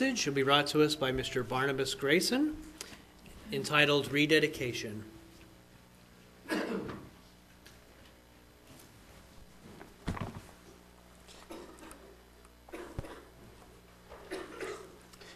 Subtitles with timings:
[0.00, 1.46] message will be brought to us by Mr.
[1.46, 2.56] Barnabas Grayson,
[3.50, 5.02] entitled Rededication.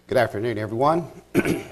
[0.07, 1.09] Good afternoon, everyone.
[1.35, 1.65] it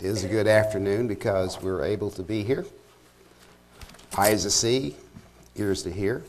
[0.00, 2.66] is a good afternoon because we're able to be here.
[4.18, 4.96] Eyes to see,
[5.56, 6.22] ears to hear,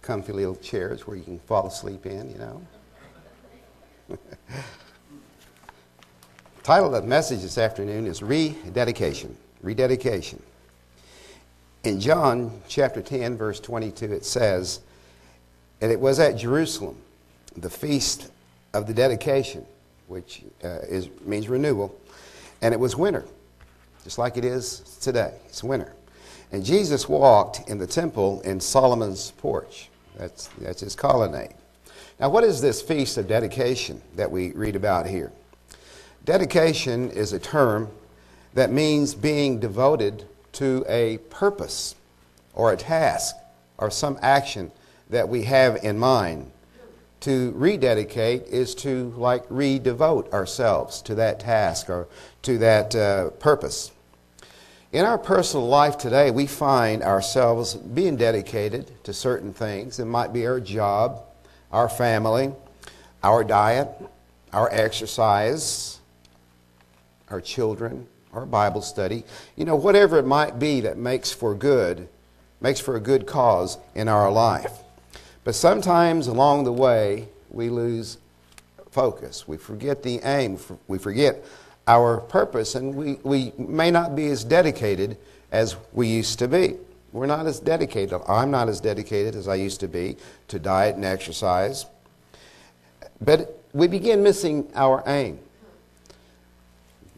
[0.00, 2.62] comfy little chairs where you can fall asleep in, you know.
[6.62, 9.36] title of the message this afternoon is Rededication.
[9.62, 10.42] Rededication.
[11.84, 14.80] In John chapter 10, verse 22, it says,
[15.80, 16.96] And it was at Jerusalem,
[17.56, 18.30] the feast
[18.72, 19.66] of the dedication,
[20.06, 21.94] which uh, is, means renewal,
[22.60, 23.24] and it was winter,
[24.04, 25.34] just like it is today.
[25.46, 25.92] It's winter.
[26.52, 29.88] And Jesus walked in the temple in Solomon's porch.
[30.16, 31.54] That's, that's his colonnade.
[32.22, 35.32] Now, what is this feast of dedication that we read about here?
[36.24, 37.90] Dedication is a term
[38.54, 41.96] that means being devoted to a purpose
[42.54, 43.34] or a task
[43.76, 44.70] or some action
[45.10, 46.52] that we have in mind.
[47.22, 52.06] To rededicate is to like redevote ourselves to that task or
[52.42, 53.90] to that uh, purpose.
[54.92, 59.98] In our personal life today, we find ourselves being dedicated to certain things.
[59.98, 61.24] It might be our job,
[61.72, 62.52] our family,
[63.22, 63.88] our diet,
[64.52, 66.00] our exercise,
[67.30, 69.24] our children, our Bible study,
[69.56, 72.08] you know, whatever it might be that makes for good,
[72.60, 74.72] makes for a good cause in our life.
[75.44, 78.18] But sometimes along the way, we lose
[78.90, 79.48] focus.
[79.48, 80.58] We forget the aim.
[80.86, 81.44] We forget
[81.86, 85.16] our purpose, and we, we may not be as dedicated
[85.50, 86.76] as we used to be.
[87.12, 88.18] We're not as dedicated.
[88.26, 90.16] I'm not as dedicated as I used to be
[90.48, 91.84] to diet and exercise.
[93.20, 95.38] But we begin missing our aim.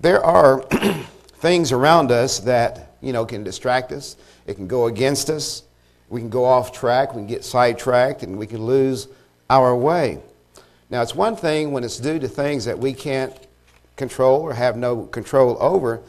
[0.01, 0.63] There are
[1.37, 4.17] things around us that, you know, can distract us.
[4.47, 5.63] It can go against us.
[6.09, 7.15] We can go off track.
[7.15, 9.09] We can get sidetracked and we can lose
[9.49, 10.19] our way.
[10.91, 13.35] Now, it's one thing when it's due to things that we can't
[13.97, 16.01] control or have no control over,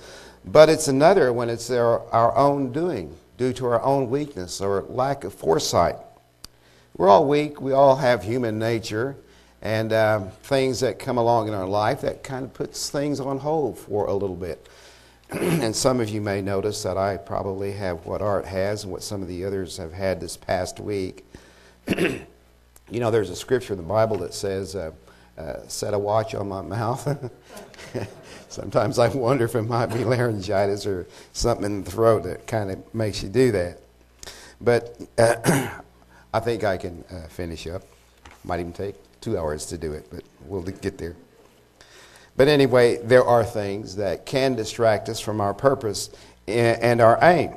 [0.44, 4.84] but it's another when it's our, our own doing due to our own weakness or
[4.90, 5.96] lack of foresight.
[6.98, 9.18] We're all weak, we all have human nature,
[9.62, 13.40] and um, things that come along in our life that kind of puts things on
[13.40, 14.70] hold for a little bit.
[15.30, 19.04] and some of you may notice that I probably have what Art has and what
[19.04, 21.26] some of the others have had this past week.
[21.98, 22.20] you
[22.92, 24.92] know, there's a scripture in the Bible that says, uh,
[25.38, 27.32] uh, set a watch on my mouth.
[28.56, 32.72] Sometimes I wonder if it might be laryngitis or something in the throat that kind
[32.72, 33.82] of makes you do that.
[34.62, 35.70] But uh,
[36.34, 37.82] I think I can uh, finish up.
[38.46, 41.18] Might even take two hours to do it, but we'll get there.
[42.38, 46.10] But anyway, there are things that can distract us from our purpose
[46.48, 47.56] and our aim.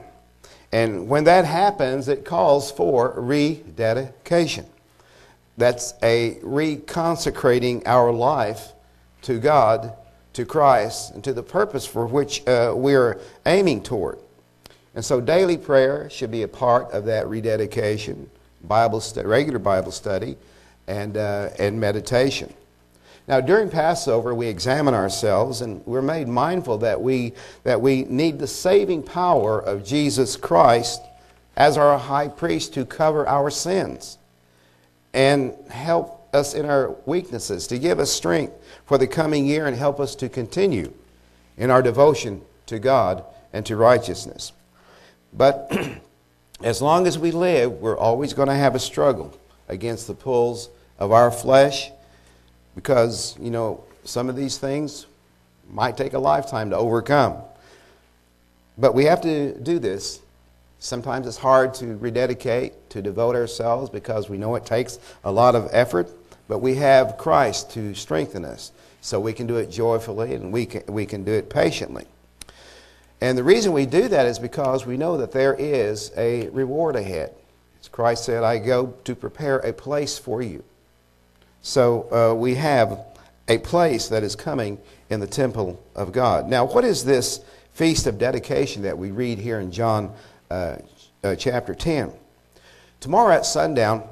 [0.72, 4.66] And when that happens, it calls for rededication.
[5.56, 8.72] That's a reconsecrating our life
[9.22, 9.94] to God,
[10.38, 14.20] to Christ, and to the purpose for which uh, we're aiming toward.
[14.94, 18.30] And so daily prayer should be a part of that rededication,
[18.62, 20.36] Bible regular Bible study,
[20.86, 22.54] and, uh, and meditation.
[23.26, 27.32] Now, during Passover, we examine ourselves and we're made mindful that we,
[27.64, 31.02] that we need the saving power of Jesus Christ
[31.56, 34.18] as our high priest to cover our sins
[35.12, 38.54] and help us in our weaknesses, to give us strength
[38.86, 40.92] for the coming year and help us to continue
[41.56, 44.52] in our devotion to God and to righteousness.
[45.32, 45.70] But
[46.62, 49.36] as long as we live, we're always going to have a struggle
[49.68, 51.90] against the pulls of our flesh
[52.74, 55.06] because, you know, some of these things
[55.70, 57.36] might take a lifetime to overcome.
[58.78, 60.20] But we have to do this
[60.80, 65.56] Sometimes it's hard to rededicate, to devote ourselves because we know it takes a lot
[65.56, 66.08] of effort,
[66.48, 68.72] but we have Christ to strengthen us.
[69.00, 72.06] So we can do it joyfully and we can, we can do it patiently.
[73.20, 76.96] And the reason we do that is because we know that there is a reward
[76.96, 77.32] ahead.
[77.80, 80.64] As Christ said, I go to prepare a place for you.
[81.62, 82.98] So uh, we have
[83.48, 84.78] a place that is coming
[85.10, 86.48] in the temple of God.
[86.48, 87.40] Now, what is this
[87.78, 90.12] feast of dedication that we read here in John
[90.50, 90.78] uh,
[91.22, 92.12] uh, chapter 10.
[92.98, 94.02] Tomorrow at sundown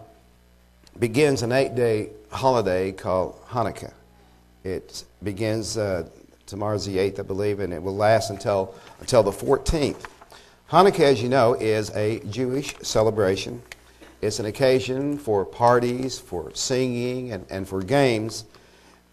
[1.01, 3.93] begins an eight day holiday called Hanukkah.
[4.65, 6.09] It begins, uh,
[6.47, 10.07] tomorrow's the 8th, I believe, and it will last until, until the 14th.
[10.71, 13.63] Hanukkah, as you know, is a Jewish celebration
[14.23, 18.45] It's an occasion for parties, for singing, and, and for games,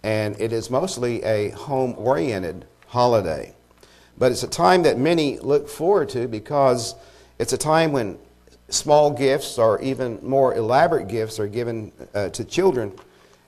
[0.01, 3.53] and it is mostly a home oriented holiday.
[4.18, 6.95] But it's a time that many look forward to because
[7.38, 8.18] it's a time when
[8.69, 12.92] small gifts or even more elaborate gifts are given uh, to children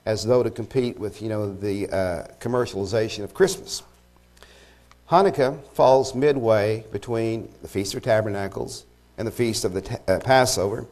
[0.06, 3.82] as though to compete with you know, the uh, commercialization of Christmas.
[5.10, 8.86] Hanukkah falls midway between the Feast of Tabernacles
[9.18, 10.86] and the Feast of the ta- uh, Passover,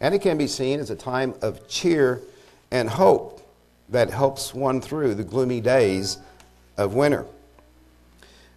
[0.00, 2.20] and it can be seen as a time of cheer
[2.70, 3.42] and hope
[3.88, 6.18] that helps one through the gloomy days
[6.76, 7.24] of winter.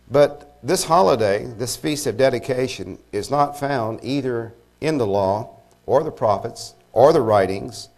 [0.09, 6.03] But this holiday, this feast of dedication, is not found either in the law or
[6.03, 7.89] the prophets or the writings,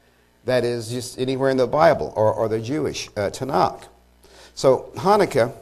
[0.46, 3.84] that is, just anywhere in the Bible or, or the Jewish uh, Tanakh.
[4.56, 5.54] So Hanukkah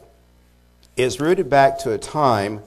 [0.96, 2.62] is rooted back to a time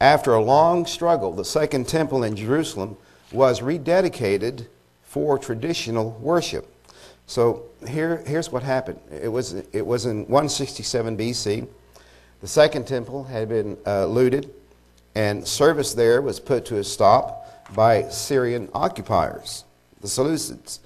[0.00, 1.32] after a long struggle.
[1.32, 2.96] The Second Temple in Jerusalem
[3.32, 4.66] was rededicated
[5.02, 6.66] for traditional worship.
[7.26, 8.98] So here, here's what happened.
[9.10, 11.68] It was, it was in 167 BC.
[12.40, 14.50] The Second Temple had been uh, looted,
[15.14, 17.39] and service there was put to a stop
[17.74, 19.64] by Syrian occupiers,
[20.00, 20.80] the Seleucids.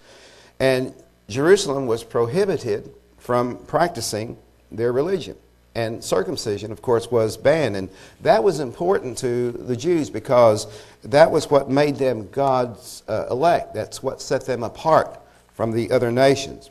[0.61, 0.95] And
[1.29, 4.37] Jerusalem was prohibited from practicing
[4.71, 5.37] their religion.
[5.75, 7.75] And circumcision, of course, was banned.
[7.75, 7.89] And
[8.23, 10.67] that was important to the Jews because
[11.03, 13.75] that was what made them God's uh, elect.
[13.75, 15.19] That's what set them apart
[15.53, 16.71] from the other nations.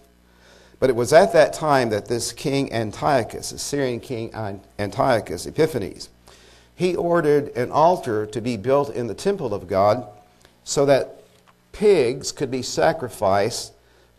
[0.80, 4.34] But it was at that time that this king Antiochus, the Syrian king
[4.80, 6.10] Antiochus Epiphanes,
[6.76, 10.08] he ordered an altar to be built in the temple of God
[10.64, 11.24] so that
[11.72, 13.74] pigs could be sacrificed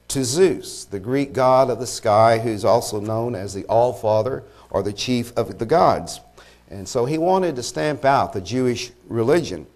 [0.08, 4.44] to Zeus, the Greek god of the sky, who's also known as the All Father
[4.70, 6.20] or the chief of the gods.
[6.68, 9.66] And so he wanted to stamp out the Jewish religion.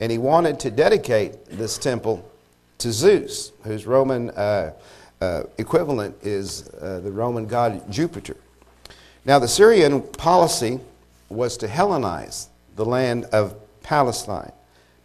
[0.00, 2.30] And he wanted to dedicate this temple
[2.78, 4.72] to Zeus, whose Roman uh,
[5.20, 8.36] uh, equivalent is uh, the Roman god Jupiter.
[9.24, 10.78] Now, the Syrian policy
[11.28, 14.52] was to Hellenize the land of Palestine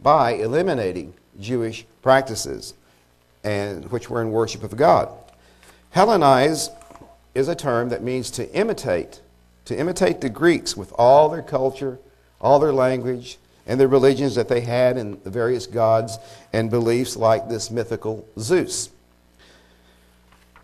[0.02, 2.74] by eliminating Jewish practices,
[3.44, 5.10] and, which were in worship of God.
[5.96, 6.70] Hellenize
[7.34, 9.22] is a term that means to imitate,
[9.66, 12.00] to imitate the Greeks with all their culture,
[12.40, 13.38] all their language,
[13.68, 16.18] and the religions that they had and the various gods
[16.52, 18.90] and beliefs like this mythical Zeus.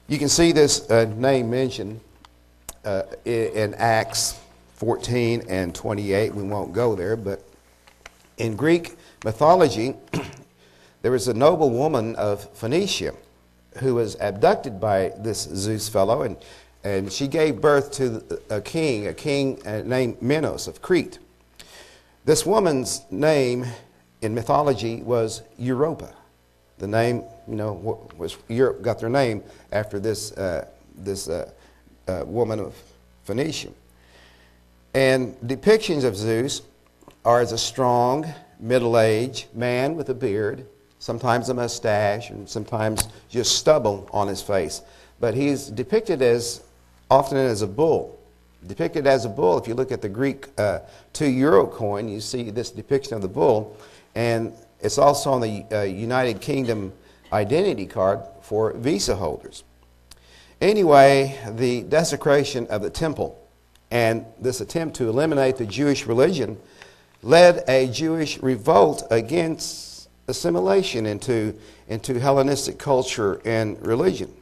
[0.07, 1.99] You can see this uh, name mentioned
[2.83, 4.39] uh, in Acts
[4.77, 6.33] 14 and 28.
[6.33, 7.43] We won't go there, but
[8.37, 8.95] in Greek
[9.25, 9.95] mythology,
[11.01, 13.13] there was a noble woman of Phoenicia
[13.79, 16.37] who was abducted by this Zeus fellow, and,
[16.83, 21.19] and she gave birth to a king, a king uh, named Minos of Crete.
[22.25, 23.65] This woman's name
[24.21, 26.13] in mythology was Europa.
[26.77, 31.49] The name, you know, was Europe got their name after this, uh, this uh,
[32.07, 32.75] uh, woman of
[33.23, 33.69] Phoenicia.
[34.97, 36.63] And depictions of Zeus
[37.23, 38.25] are as a strong,
[38.59, 40.65] middle aged man with a beard,
[40.97, 44.81] sometimes a mustache, and sometimes just stubble on his face.
[45.19, 46.63] But he's depicted as
[47.11, 48.17] often as a bull
[48.65, 49.59] depicted as a bull.
[49.59, 50.79] If you look at the Greek uh,
[51.13, 53.77] two euro coin, you see this depiction of the bull,
[54.15, 54.51] and
[54.81, 56.91] it's also on the uh, United Kingdom
[57.31, 59.63] identity card for visa holders.
[60.59, 63.46] Anyway, the desecration of the temple
[63.91, 66.57] and this attempt to eliminate the Jewish religion
[67.23, 71.55] led a Jewish revolt against assimilation into,
[71.87, 74.33] into Hellenistic culture and religion.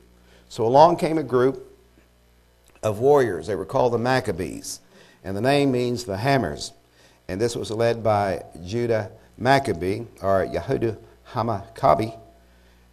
[0.49, 1.71] So along came a group
[2.83, 3.47] of warriors.
[3.47, 4.79] They were called the Maccabees,
[5.23, 6.73] and the name means the hammers.
[7.27, 10.97] And this was led by Judah Maccabee, or Yehuda
[11.31, 12.17] Hamakabi.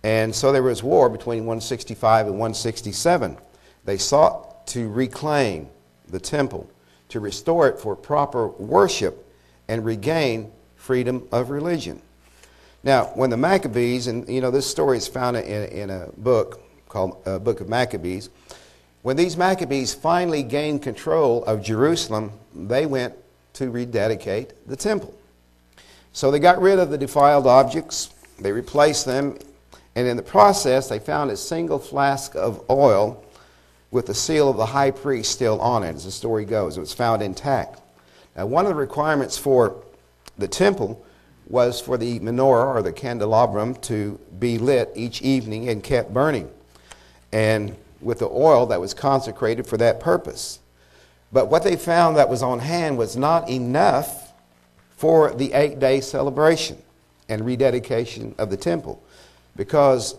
[0.02, 3.38] And so there was war between 165 and 167.
[3.84, 5.68] They sought to reclaim
[6.12, 6.70] the temple,
[7.08, 9.26] to restore it for proper worship,
[9.68, 12.00] and regain freedom of religion.
[12.84, 16.60] Now, when the Maccabees, and you know, this story is found in, in a book
[16.88, 18.28] called uh, Book of Maccabees,
[19.02, 23.14] when these Maccabees finally gained control of Jerusalem, they went
[23.54, 25.14] to rededicate the temple.
[26.12, 29.38] So they got rid of the defiled objects, they replaced them,
[29.94, 33.21] and in the process, they found a single flask of oil
[33.92, 36.76] with the seal of the high priest still on it, as the story goes.
[36.76, 37.80] It was found intact.
[38.34, 39.84] Now, one of the requirements for
[40.38, 41.04] the temple
[41.46, 46.50] was for the menorah or the candelabrum to be lit each evening and kept burning.
[47.30, 50.58] And with the oil that was consecrated for that purpose.
[51.30, 54.32] But what they found that was on hand was not enough
[54.96, 56.78] for the eight day celebration
[57.28, 59.02] and rededication of the temple.
[59.54, 60.16] because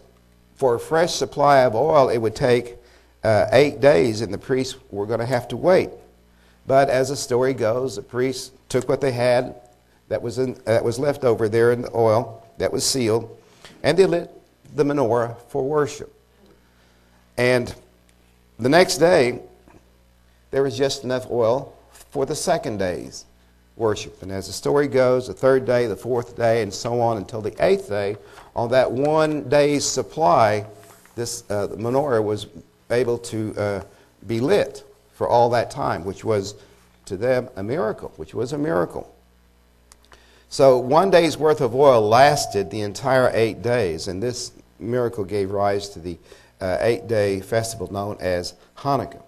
[0.56, 2.78] for a fresh supply of oil, it would take
[3.24, 5.90] uh, eight days, and the priests were going to have to wait.
[6.68, 9.56] But as the story goes, the priests took what they had
[10.10, 13.38] that was, in, that was left over there in the oil that was sealed,
[13.82, 14.32] and they lit
[14.76, 16.14] the menorah for worship.
[17.38, 17.74] And
[18.60, 19.42] the next day,
[20.52, 23.26] there was just enough oil for the second day's
[23.76, 24.22] worship.
[24.22, 27.42] And as the story goes, the third day, the fourth day, and so on until
[27.42, 28.18] the eighth day,
[28.56, 30.66] on that one day's supply,
[31.16, 32.48] this uh, menorah was
[32.94, 33.84] able to uh,
[34.26, 34.84] be lit
[35.14, 36.56] for all that time, which was
[37.06, 39.14] to them a miracle, which was a miracle.
[40.50, 45.52] So one day's worth of oil lasted the entire eight days, and this miracle gave
[45.52, 46.18] rise to the
[46.62, 49.22] uh, eight day festival known as Hanukkah.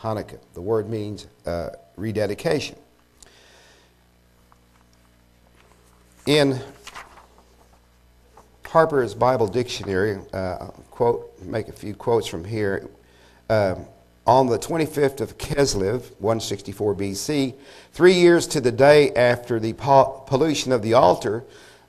[0.00, 0.38] Hanukkah.
[0.54, 2.76] The word means uh, rededication.
[6.26, 6.60] In
[8.74, 12.88] Harper's Bible Dictionary, uh, quote, make a few quotes from here.
[13.50, 13.86] Um,
[14.26, 17.54] on the 25th of Kislev, 164 BC,
[17.92, 21.44] three years to the day after the pollution of the altar,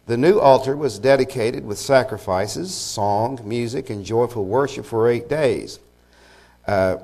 [0.05, 5.79] the new altar was dedicated with sacrifices, song, music, and joyful worship for eight days.
[6.67, 6.97] Uh,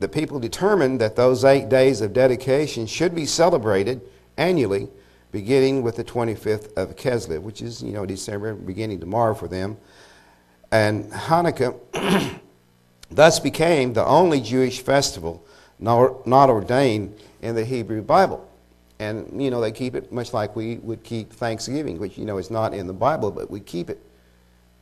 [0.00, 4.00] the people determined that those eight days of dedication should be celebrated
[4.36, 4.88] annually,
[5.30, 9.76] beginning with the 25th of Kislev, which is, you know, December, beginning tomorrow for them.
[10.72, 11.78] And Hanukkah
[13.10, 15.44] thus became the only Jewish festival
[15.78, 18.46] not, ordained in the Hebrew Bible.
[18.98, 22.36] And, you know, they keep it much like we would keep Thanksgiving, which, you know,
[22.36, 23.98] is not in the Bible, but we keep it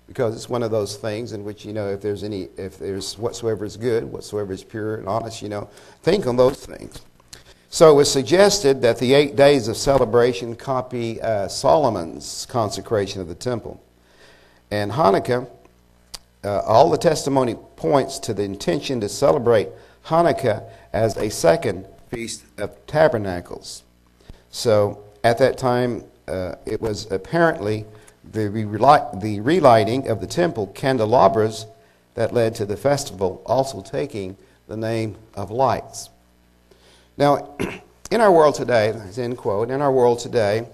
[0.09, 3.17] because it's one of those things in which, you know, if there's any, if there's
[3.19, 5.69] whatsoever is good, whatsoever is pure and honest, you know,
[6.03, 7.03] think on those things.
[7.71, 13.29] So it was suggested that the eight days of celebration copy uh, Solomon's consecration of
[13.29, 13.83] the temple.
[14.71, 15.49] And Hanukkah,
[16.45, 19.69] uh, all the testimony points to the intention to celebrate
[20.07, 23.83] Hanukkah as a second Feast of Tabernacles.
[24.51, 27.85] So at that time, uh, it was apparently
[28.33, 28.49] the,
[29.21, 31.67] the relighting of the temple candelabras
[32.15, 36.11] that led to the festival also taking the name of lights.
[37.17, 37.55] Now,
[38.11, 40.67] in our world today, end quote, in our world today,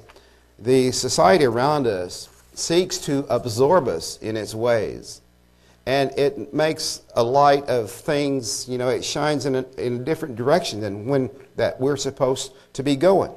[0.59, 5.21] the society around us seeks to absorb us in its ways.
[5.87, 9.99] And it makes a light of things, you know, it shines in a, in a
[9.99, 13.33] different direction than when that we're supposed to be going.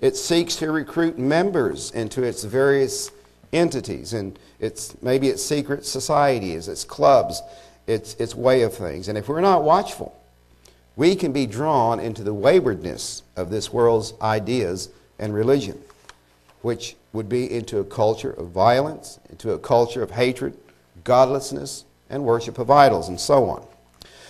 [0.00, 3.10] It seeks to recruit members into its various
[3.52, 7.42] entities, and it's maybe its secret societies, its clubs,
[7.86, 9.08] its, its way of things.
[9.08, 10.16] And if we're not watchful,
[10.96, 15.80] we can be drawn into the waywardness of this world's ideas and religion,
[16.62, 20.56] which would be into a culture of violence, into a culture of hatred,
[21.04, 23.64] godlessness, and worship of idols, and so on.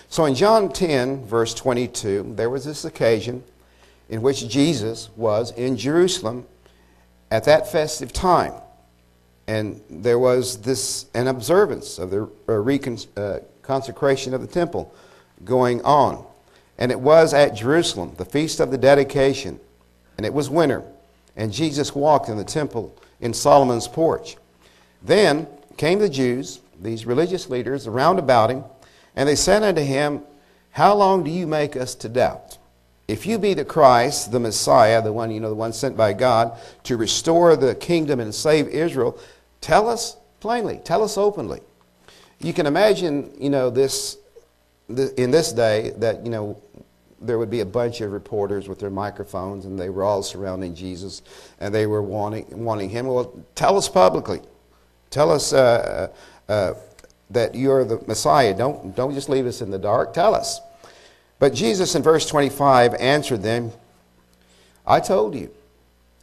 [0.09, 3.45] So in John 10, verse 22, there was this occasion
[4.09, 6.47] in which Jesus was in Jerusalem
[7.31, 8.53] at that festive time.
[9.47, 12.29] And there was this an observance of the
[13.17, 14.95] uh, consecration of the temple
[15.45, 16.25] going on.
[16.79, 19.61] And it was at Jerusalem, the feast of the dedication,
[20.17, 20.83] and it was winter.
[21.37, 24.37] And Jesus walked in the temple in Solomon's porch.
[25.03, 25.47] Then
[25.77, 28.65] came the Jews, these religious leaders, around about him,
[29.17, 30.23] and they said unto him,
[30.71, 32.59] How long do you make us to doubt?
[33.09, 36.13] If you be the Christ, the Messiah, the one, you know, the one sent by
[36.13, 39.19] God to restore the kingdom and save Israel,
[39.61, 41.61] tell us plainly, tell us openly.
[42.39, 44.17] You can imagine, you know, this,
[44.89, 46.63] in this day that, you know,
[47.21, 50.75] there would be a bunch of reporters with their microphones and they were all surrounding
[50.75, 51.23] Jesus
[51.59, 53.07] and they were wanting, wanting him.
[53.07, 54.41] Well, tell us publicly.
[55.11, 56.11] Tell us uh,
[56.49, 56.75] uh, uh
[57.31, 58.55] that you're the Messiah.
[58.55, 60.13] Don't, don't just leave us in the dark.
[60.13, 60.61] Tell us.
[61.39, 63.73] But Jesus in verse 25 answered them,
[64.87, 65.51] I told you,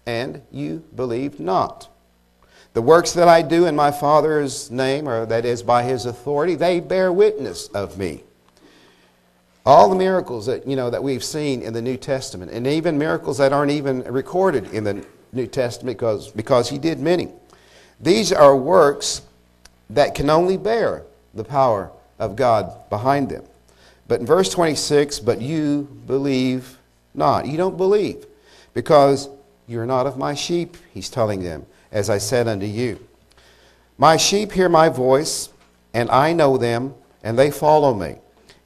[0.06, 1.90] and you believed not.
[2.74, 6.56] The works that I do in my Father's name, or that is by his authority,
[6.56, 8.24] they bear witness of me.
[9.66, 12.98] All the miracles that, you know, that we've seen in the New Testament, and even
[12.98, 17.30] miracles that aren't even recorded in the New Testament because, because he did many.
[18.00, 19.22] These are works
[19.90, 23.44] that can only bear the power of God behind them.
[24.08, 26.78] But in verse 26, but you believe
[27.14, 27.48] not.
[27.48, 28.26] You don't believe
[28.74, 29.30] because
[29.68, 33.00] you're not of my sheep, he's telling them, as I said unto you.
[33.98, 35.50] My sheep hear my voice,
[35.94, 38.18] and I know them, and they follow me.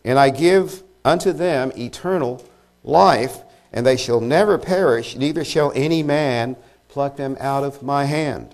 [0.03, 2.45] And I give unto them eternal
[2.83, 3.39] life,
[3.71, 6.57] and they shall never perish, neither shall any man
[6.89, 8.53] pluck them out of my hand.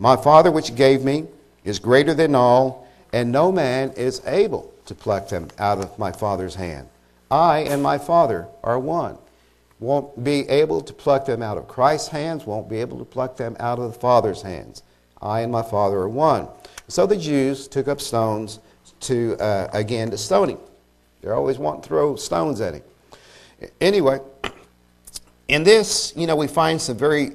[0.00, 1.26] My Father, which gave me,
[1.62, 6.10] is greater than all, and no man is able to pluck them out of my
[6.10, 6.88] Father's hand.
[7.30, 9.18] I and my Father are one.
[9.78, 13.36] Won't be able to pluck them out of Christ's hands, won't be able to pluck
[13.36, 14.82] them out of the Father's hands.
[15.20, 16.48] I and my Father are one.
[16.88, 18.58] So the Jews took up stones
[19.00, 20.58] to, uh, again, to stone him.
[21.20, 22.82] They're always wanting to throw stones at him.
[23.82, 24.20] Anyway,
[25.48, 27.32] in this, you know, we find some very,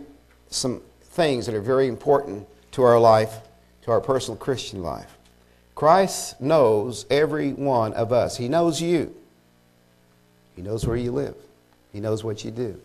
[0.49, 3.39] some things that are very important to our life,
[3.83, 5.17] to our personal Christian life.
[5.75, 8.35] Christ knows every one of us.
[8.35, 9.15] He knows you.
[10.57, 11.35] He knows where you live.
[11.93, 12.77] He knows what you do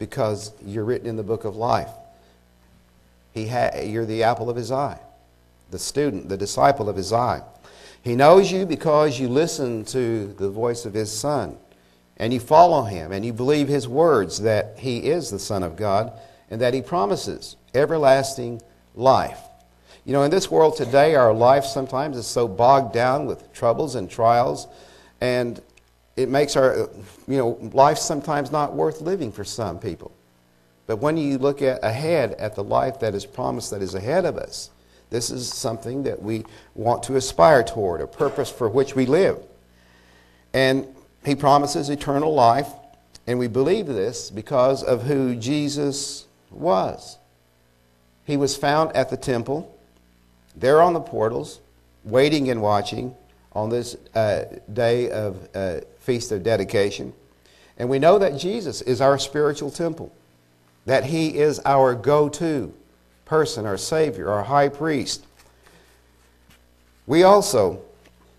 [0.00, 1.90] because you're written in the book of life.
[3.32, 3.44] He
[3.84, 4.98] you're the apple of his eye,
[5.70, 7.42] the student, the disciple of his eye.
[8.02, 11.56] He knows you because you listen to the voice of his son
[12.16, 15.76] and you follow him and you believe his words that he is the Son of
[15.76, 16.12] God
[16.50, 18.62] and that he promises everlasting
[18.96, 19.38] life.
[20.04, 23.94] You know, in this world today, our life sometimes is so bogged down with troubles
[23.94, 24.66] and trials,
[25.20, 25.60] and
[26.16, 26.88] it makes our,
[27.28, 30.12] you know, life sometimes not worth living for some people.
[30.86, 34.24] But when you look at ahead at the life that is promised that is ahead
[34.24, 34.70] of us,
[35.10, 39.38] this is something that we want to aspire toward, a purpose for which we live.
[40.52, 40.86] And
[41.24, 42.68] he promises eternal life,
[43.26, 47.18] and we believe this because of who Jesus was.
[48.26, 49.72] He was found at the temple,
[50.56, 51.60] there on the portals,
[52.04, 53.14] waiting and watching
[53.52, 57.12] on this uh, day of uh, Feast of Dedication.
[57.78, 60.12] And we know that Jesus is our spiritual temple,
[60.86, 62.74] that He is our go to
[63.24, 65.24] person, our Savior, our high priest.
[67.06, 67.80] We also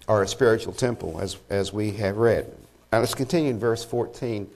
[0.07, 2.51] are a spiritual temple, as, as we have read.
[2.91, 4.49] Now let's continue in verse 14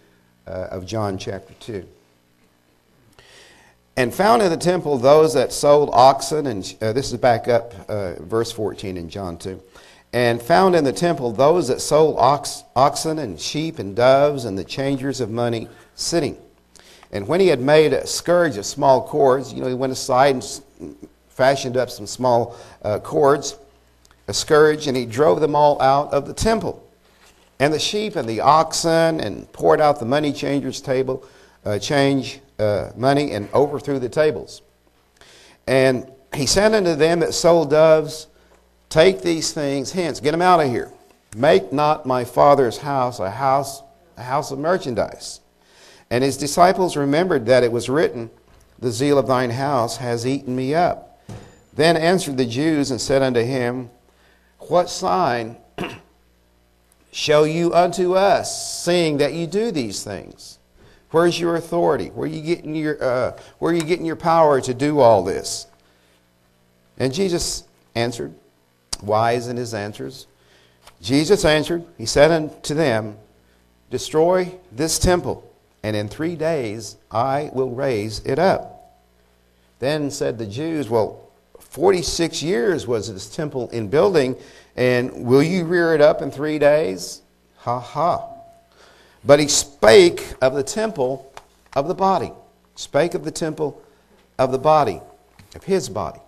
[0.46, 1.88] uh, of John chapter 2.
[4.02, 7.76] And found in the temple those that sold oxen, and uh, this is back up,
[7.88, 9.62] uh, verse 14 in John 2.
[10.12, 14.58] And found in the temple those that sold ox, oxen and sheep and doves and
[14.58, 16.36] the changers of money sitting.
[17.12, 20.34] And when he had made a scourge of small cords, you know, he went aside
[20.34, 20.98] and
[21.30, 23.56] fashioned up some small uh, cords,
[24.28, 26.84] a scourge, and he drove them all out of the temple.
[27.60, 31.24] And the sheep and the oxen, and poured out the money changers' table,
[31.66, 34.62] uh, change uh, money, and overthrew the tables.
[35.68, 38.28] And he said unto them that sold doves,
[38.90, 40.92] Take these things hence, get them out of here.
[41.36, 43.82] Make not my father's house a house,
[44.18, 45.40] a house of merchandise.
[46.10, 48.30] And his disciples remembered that it was written,
[48.80, 51.20] The zeal of thine house has eaten me up.
[51.74, 53.90] Then answered the Jews and said unto him,
[54.60, 55.56] What sign
[57.14, 60.60] show you unto us, seeing that you do these things?
[61.12, 62.08] Where's your authority?
[62.08, 65.24] Where are you getting your, uh, where are you getting your power to do all
[65.24, 65.68] this?
[66.98, 67.64] And Jesus
[67.96, 68.34] answered,
[69.02, 70.28] wise in his answers.
[71.02, 73.18] Jesus answered, He said unto them,
[73.90, 75.52] Destroy this temple
[75.84, 79.00] and in three days I will raise it up.
[79.80, 81.28] Then said the Jews, Well,
[81.60, 84.36] 46 years was this temple in building,
[84.76, 87.22] and will you rear it up in three days?
[87.58, 88.28] Ha ha.
[89.24, 91.32] But he spake of the temple
[91.76, 92.32] of the body,
[92.76, 93.82] spake of the temple
[94.40, 95.02] of the body,
[95.56, 96.22] of his body,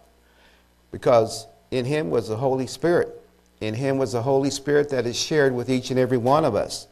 [0.91, 3.19] because in him was the Holy Spirit.
[3.62, 6.53] In him was the Holy Spirit that is shared with each and every one of
[6.53, 6.88] us.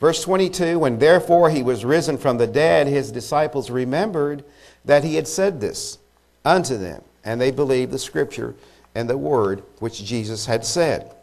[0.00, 4.44] Verse 22 When therefore he was risen from the dead, his disciples remembered
[4.84, 5.98] that he had said this
[6.44, 8.54] unto them, and they believed the scripture
[8.94, 11.14] and the word which Jesus had said.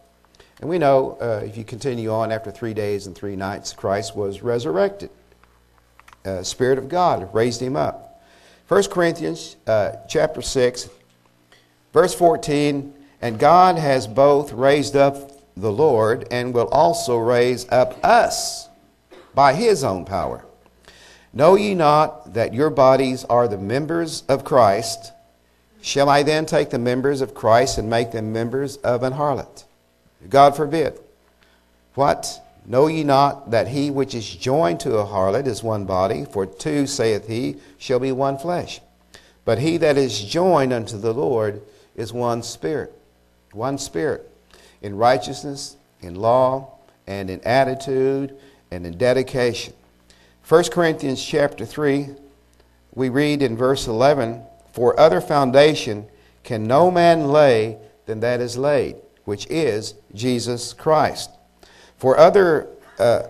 [0.61, 4.15] And we know, uh, if you continue on, after three days and three nights, Christ
[4.15, 5.09] was resurrected.
[6.23, 8.23] Uh, Spirit of God raised him up.
[8.67, 10.87] 1 Corinthians uh, chapter 6,
[11.93, 17.99] verse 14 And God has both raised up the Lord and will also raise up
[18.05, 18.69] us
[19.33, 20.45] by his own power.
[21.33, 25.11] Know ye not that your bodies are the members of Christ?
[25.81, 29.63] Shall I then take the members of Christ and make them members of an harlot?
[30.29, 30.99] God forbid.
[31.95, 32.41] What?
[32.65, 36.25] Know ye not that he which is joined to a harlot is one body?
[36.25, 38.81] For two, saith he, shall be one flesh.
[39.45, 41.61] But he that is joined unto the Lord
[41.95, 42.93] is one spirit.
[43.51, 44.29] One spirit.
[44.81, 46.75] In righteousness, in law,
[47.07, 48.37] and in attitude,
[48.69, 49.73] and in dedication.
[50.47, 52.09] 1 Corinthians chapter 3,
[52.93, 56.07] we read in verse 11, For other foundation
[56.43, 58.95] can no man lay than that is laid,
[59.31, 61.29] which is Jesus Christ.
[61.95, 62.67] For other,
[62.99, 63.21] uh,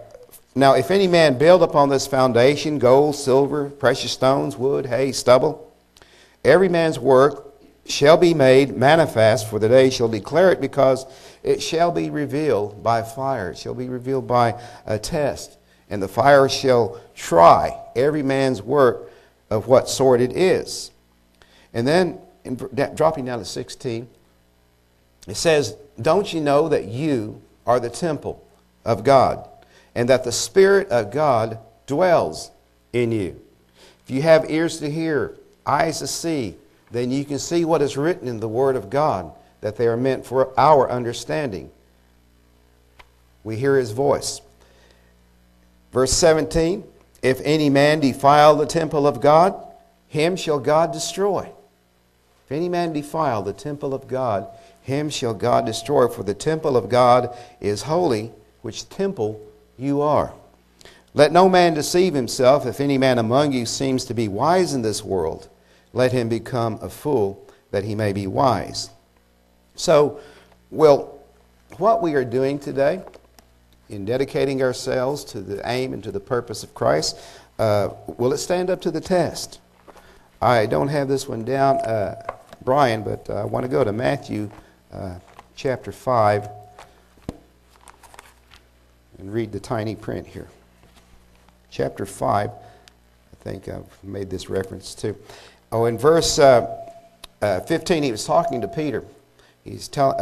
[0.55, 5.71] now if any man build upon this foundation gold, silver, precious stones, wood, hay, stubble,
[6.43, 7.53] every man's work
[7.85, 11.05] shall be made manifest, for the day shall declare it, because
[11.43, 13.51] it shall be revealed by fire.
[13.51, 15.59] It shall be revealed by a test.
[15.87, 19.11] And the fire shall try every man's work
[19.51, 20.89] of what sort it is.
[21.75, 22.55] And then, in,
[22.95, 24.09] dropping down to 16,
[25.27, 28.45] it says, Don't you know that you are the temple
[28.85, 29.47] of God,
[29.95, 32.51] and that the Spirit of God dwells
[32.93, 33.39] in you?
[34.05, 36.55] If you have ears to hear, eyes to see,
[36.91, 39.31] then you can see what is written in the Word of God,
[39.61, 41.69] that they are meant for our understanding.
[43.43, 44.41] We hear His voice.
[45.91, 46.83] Verse 17
[47.21, 49.55] If any man defile the temple of God,
[50.11, 51.49] him shall God destroy.
[52.45, 54.45] If any man defile the temple of God,
[54.81, 56.07] him shall God destroy.
[56.07, 59.41] For the temple of God is holy, which temple
[59.77, 60.33] you are.
[61.13, 62.65] Let no man deceive himself.
[62.65, 65.49] If any man among you seems to be wise in this world,
[65.93, 68.89] let him become a fool, that he may be wise.
[69.75, 70.19] So,
[70.69, 71.19] well,
[71.77, 73.01] what we are doing today
[73.89, 77.19] in dedicating ourselves to the aim and to the purpose of Christ,
[77.59, 79.59] uh, will it stand up to the test?
[80.41, 82.23] I don't have this one down, uh,
[82.63, 84.49] Brian, but I want to go to Matthew
[84.91, 85.15] uh,
[85.55, 86.49] chapter 5
[89.19, 90.47] and read the tiny print here.
[91.69, 95.15] Chapter 5, I think I've made this reference to.
[95.71, 96.89] Oh, in verse uh,
[97.41, 99.03] uh, 15, he was talking to Peter.
[99.63, 100.17] He's telling.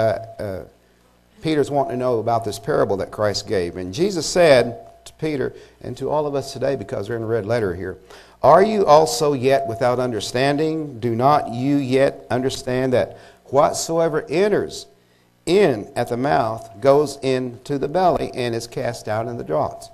[1.42, 3.78] Peter's wanting to know about this parable that Christ gave.
[3.78, 7.28] And Jesus said to Peter and to all of us today, because they're in the
[7.28, 7.98] red letter here,
[8.44, 11.00] Are you also yet without understanding?
[11.00, 13.18] Do not you yet understand that
[13.52, 14.88] whatsoever enters
[15.46, 19.90] in at the mouth goes into the belly and is cast out in the draughts?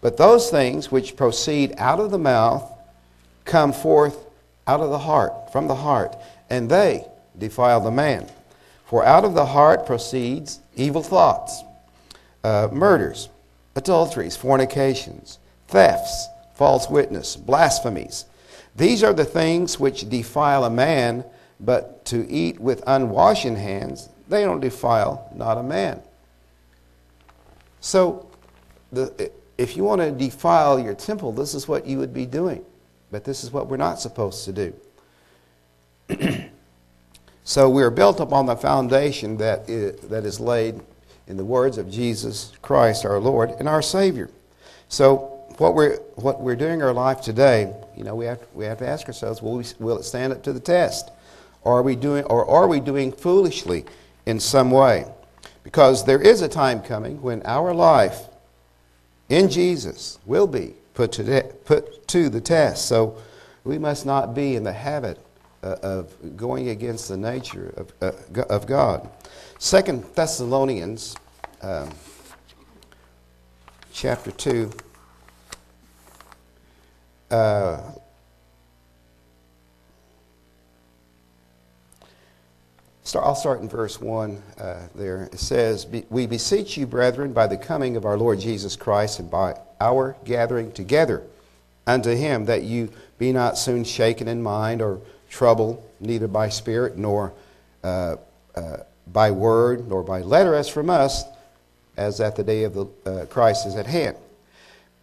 [0.00, 2.70] But those things which proceed out of the mouth
[3.44, 4.26] come forth
[4.66, 6.16] out of the heart, from the heart,
[6.50, 7.06] and they
[7.38, 8.28] defile the man.
[8.84, 11.62] For out of the heart proceeds evil thoughts,
[12.44, 13.28] uh, murders,
[13.74, 18.26] adulteries, fornications, thefts, false witness, blasphemies.
[18.76, 21.24] These are the things which defile a man,
[21.62, 26.00] but to eat with unwashen hands, they don't defile not a man.
[27.80, 28.28] So,
[28.92, 32.64] the, if you want to defile your temple, this is what you would be doing.
[33.10, 34.74] But this is what we're not supposed to
[36.08, 36.48] do.
[37.44, 40.80] So we are built upon the foundation that is, that is laid
[41.26, 44.30] in the words of Jesus Christ, our Lord and our Savior.
[44.88, 48.64] So what we're, what we're doing in our life today, you know, we have, we
[48.64, 51.10] have to ask ourselves, will, we, will it stand up to the test?
[51.64, 53.84] Are, we doing, or are we doing foolishly
[54.26, 55.06] in some way?
[55.62, 58.22] Because there is a time coming when our life
[59.28, 62.86] in Jesus will be put to, de- put to the test.
[62.86, 63.16] So
[63.64, 65.18] we must not be in the habit
[65.62, 69.08] uh, of going against the nature of, uh, of God.
[69.58, 71.16] Second Thessalonians
[71.62, 71.88] um,
[73.92, 74.70] chapter 2.
[77.30, 77.80] Uh,
[83.12, 85.24] Start, I'll start in verse 1 uh, there.
[85.24, 89.30] It says, We beseech you, brethren, by the coming of our Lord Jesus Christ and
[89.30, 91.22] by our gathering together
[91.86, 94.98] unto him, that you be not soon shaken in mind or
[95.28, 97.34] trouble, neither by spirit, nor
[97.84, 98.16] uh,
[98.54, 101.24] uh, by word, nor by letter, as from us,
[101.98, 104.16] as at the day of the, uh, Christ is at hand.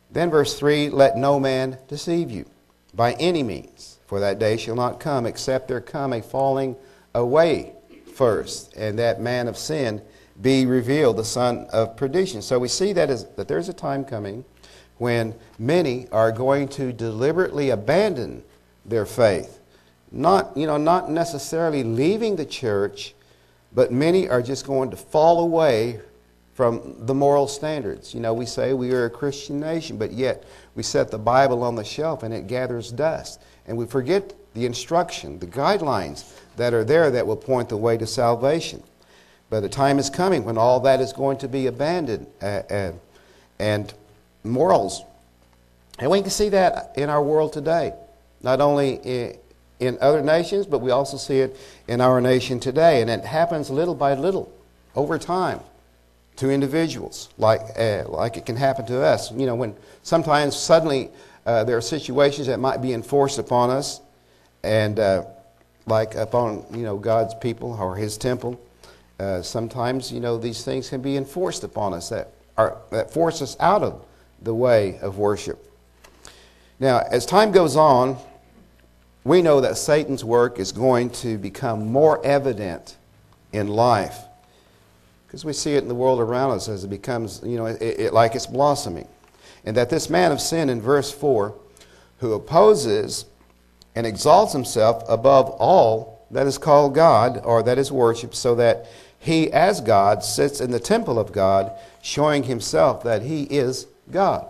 [0.10, 2.46] Then, verse 3 Let no man deceive you
[2.92, 6.76] by any means, for that day shall not come except there come a falling
[7.14, 7.76] away
[8.20, 10.02] first, and that man of sin
[10.42, 12.42] be revealed, the son of perdition.
[12.42, 14.46] So we see that, is, that there's a time coming
[14.98, 18.44] when many are going to deliberately abandon
[18.86, 19.60] their faith
[20.12, 23.14] not, you know, not necessarily leaving the church,
[23.74, 26.00] but many are just going to fall away
[26.54, 28.14] from the moral standards.
[28.14, 30.44] You know, we say we are a Christian nation, but yet
[30.76, 33.42] we set the Bible on the shelf and it gathers dust.
[33.68, 37.98] And we forget the instruction, the guidelines that are there that will point the way
[37.98, 38.84] to salvation.
[39.50, 42.92] But the time is coming when all that is going to be abandoned uh, uh,
[43.58, 43.94] and
[44.44, 45.04] morals.
[45.98, 47.94] And we can see that in our world today,
[48.42, 49.38] not only in,
[49.80, 53.02] in other nations, but we also see it in our nation today.
[53.02, 54.54] And it happens little by little
[54.96, 55.62] over time
[56.36, 59.32] to individuals, like, uh, like it can happen to us.
[59.32, 61.10] You know, when sometimes suddenly
[61.46, 64.00] uh, there are situations that might be enforced upon us,
[64.64, 65.24] and uh,
[65.90, 68.60] like upon, you know, God's people or His temple.
[69.20, 73.42] Uh, sometimes, you know, these things can be enforced upon us that, are, that force
[73.42, 74.06] us out of
[74.42, 75.66] the way of worship.
[76.80, 78.18] Now, as time goes on,
[79.26, 82.96] we know that Satan's work is going to become more evident
[83.52, 84.18] in life
[85.28, 87.82] because we see it in the world around us as it becomes, you know, it,
[87.82, 89.08] it, like it's blossoming.
[89.64, 91.54] And that this man of sin in verse 4,
[92.18, 93.26] who opposes
[93.96, 98.86] and exalts himself above all that is called God or that is worshiped, so that
[99.20, 101.72] he, as God, sits in the temple of God,
[102.02, 104.46] showing himself that he is God.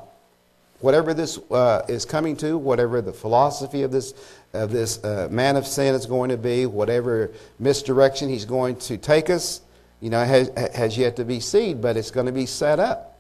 [0.79, 4.13] Whatever this uh, is coming to, whatever the philosophy of this,
[4.53, 8.97] of this uh, man of sin is going to be, whatever misdirection he's going to
[8.97, 9.61] take us,
[9.99, 13.19] you know, has, has yet to be seen, but it's going to be set up.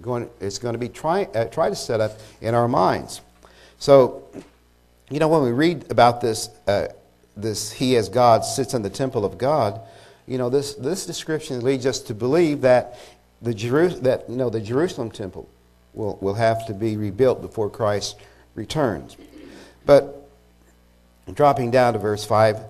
[0.00, 3.20] Going, it's going to be try, uh, try to set up in our minds.
[3.78, 4.22] So,
[5.12, 6.88] you know, when we read about this, uh,
[7.36, 9.80] this He as God sits in the temple of God,
[10.26, 12.98] you know, this, this description leads us to believe that
[13.42, 15.48] the, Jeru- that, you know, the Jerusalem temple
[15.92, 18.16] will, will have to be rebuilt before Christ
[18.54, 19.18] returns.
[19.84, 20.26] But
[21.34, 22.60] dropping down to verse 5,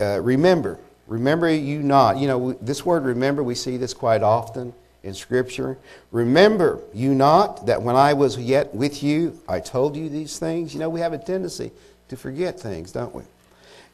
[0.00, 2.18] uh, remember, remember you not.
[2.18, 5.78] You know, this word remember, we see this quite often in Scripture.
[6.10, 10.74] Remember you not that when I was yet with you, I told you these things?
[10.74, 11.72] You know, we have a tendency
[12.08, 13.22] to forget things, don't we?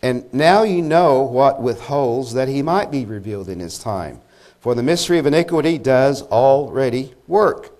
[0.02, 4.20] And now you know what withholds that he might be revealed in his time.
[4.60, 7.72] For the mystery of iniquity does already work.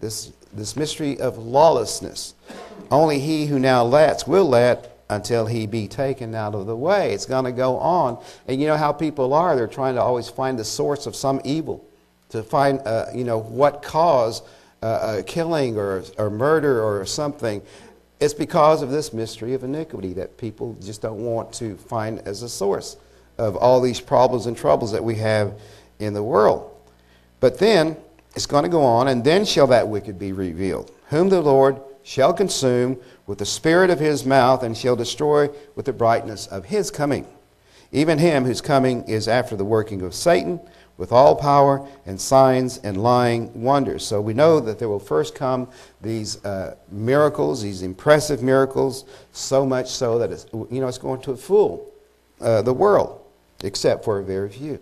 [0.00, 2.34] This, this mystery of lawlessness.
[2.90, 7.12] Only he who now lets will let until he be taken out of the way.
[7.12, 8.22] It's going to go on.
[8.46, 9.56] And you know how people are.
[9.56, 11.84] They're trying to always find the source of some evil,
[12.30, 14.44] to find, uh, you know, what caused
[14.82, 17.62] uh, a killing or, or murder or something.
[18.20, 22.42] It's because of this mystery of iniquity that people just don't want to find as
[22.42, 22.96] a source
[23.38, 25.60] of all these problems and troubles that we have
[25.98, 26.74] in the world.
[27.40, 27.96] But then
[28.34, 31.80] it's going to go on, and then shall that wicked be revealed, whom the Lord
[32.02, 36.64] shall consume with the spirit of his mouth, and shall destroy with the brightness of
[36.64, 37.26] his coming.
[37.92, 40.60] Even him whose coming is after the working of Satan
[40.98, 44.04] with all power and signs and lying wonders.
[44.04, 45.68] So we know that there will first come
[46.02, 51.22] these uh, miracles, these impressive miracles, so much so that it's, you know, it's going
[51.22, 51.90] to fool
[52.40, 53.20] uh, the world,
[53.62, 54.80] except for a very few.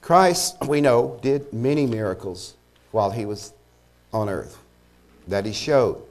[0.00, 2.56] Christ, we know, did many miracles
[2.90, 3.52] while he was
[4.12, 4.58] on earth
[5.28, 6.02] that he showed.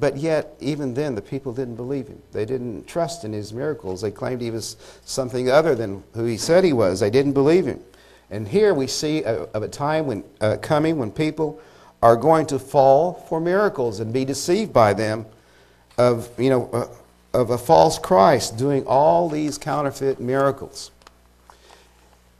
[0.00, 2.22] But yet, even then, the people didn't believe him.
[2.32, 4.00] They didn't trust in his miracles.
[4.00, 7.00] They claimed he was something other than who he said he was.
[7.00, 7.80] They didn't believe him.
[8.30, 11.60] And here we see a, of a time when, uh, coming when people
[12.02, 15.26] are going to fall for miracles and be deceived by them
[15.98, 16.86] of, you know, uh,
[17.38, 20.92] of a false Christ doing all these counterfeit miracles.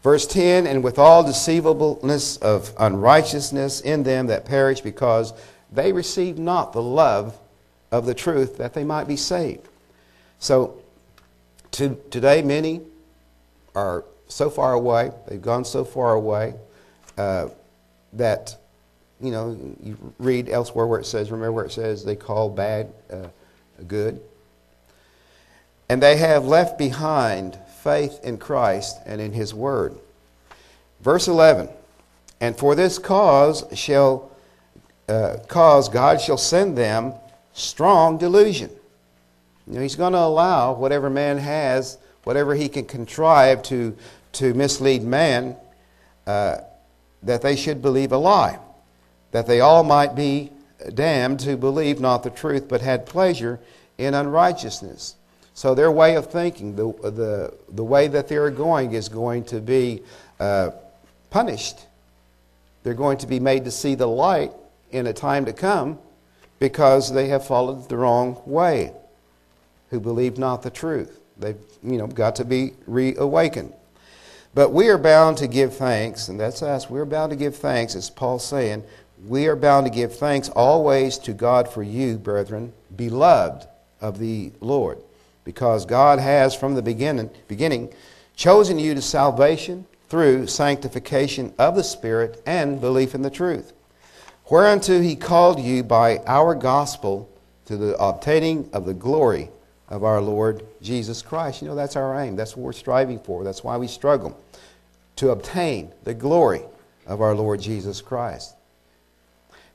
[0.03, 5.35] Verse 10 And with all deceivableness of unrighteousness in them that perish, because
[5.71, 7.39] they received not the love
[7.91, 9.67] of the truth that they might be saved.
[10.39, 10.81] So
[11.73, 12.81] to, today, many
[13.75, 16.55] are so far away, they've gone so far away
[17.19, 17.49] uh,
[18.15, 18.57] that,
[19.21, 22.93] you know, you read elsewhere where it says, remember where it says they call bad
[23.13, 23.29] uh,
[23.87, 24.21] good?
[25.89, 29.99] And they have left behind faith in Christ and in His Word.
[31.01, 31.69] Verse 11
[32.41, 34.31] And for this cause shall
[35.09, 37.15] uh, cause God shall send them
[37.61, 38.71] strong delusion.
[39.67, 43.97] You know, he's going to allow whatever man has, whatever he can contrive to,
[44.33, 45.57] to mislead man,
[46.27, 46.59] uh,
[47.23, 48.59] that they should believe a lie,
[49.31, 50.51] that they all might be
[50.95, 53.61] damned who believed not the truth, but had pleasure
[53.99, 55.17] in unrighteousness.
[55.55, 59.61] So their way of thinking, the, the, the way that they're going, is going to
[59.61, 60.03] be
[60.39, 60.71] uh,
[61.29, 61.81] punished.
[62.83, 64.53] They're going to be made to see the light
[64.91, 65.99] in a time to come
[66.61, 68.93] because they have followed the wrong way,
[69.89, 71.19] who believe not the truth.
[71.37, 73.73] They've, you know, got to be reawakened.
[74.55, 76.91] But we are bound to give thanks, and that's us.
[76.91, 78.85] We're bound to give thanks, as Paul's saying.
[79.27, 83.67] We are bound to give thanks always to God for you, brethren, beloved
[84.01, 84.99] of the Lord,
[85.45, 87.93] because God has from the beginning, beginning
[88.37, 93.73] chosen you to salvation through sanctification of the Spirit and belief in the truth
[94.51, 97.31] whereunto he called you by our gospel
[97.67, 99.49] to the obtaining of the glory
[99.89, 101.63] of our Lord Jesus Christ.
[101.63, 102.37] You know, that's our aim.
[102.37, 103.45] That's what we're striving for.
[103.45, 104.39] That's why we struggle
[105.17, 106.63] to obtain the glory
[107.07, 108.55] of our Lord Jesus Christ.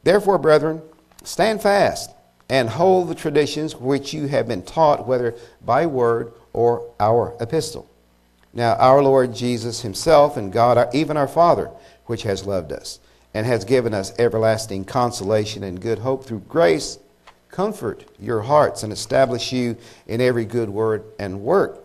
[0.04, 0.82] Therefore, brethren,
[1.24, 2.12] stand fast
[2.50, 5.36] and hold the traditions which you have been taught, whether
[5.66, 7.90] by word or our epistle.
[8.54, 11.70] Now, our Lord Jesus Himself and God, even our Father,
[12.06, 13.00] which has loved us
[13.36, 16.98] and has given us everlasting consolation and good hope through grace
[17.52, 19.76] comfort your hearts and establish you
[20.08, 21.84] in every good word and work.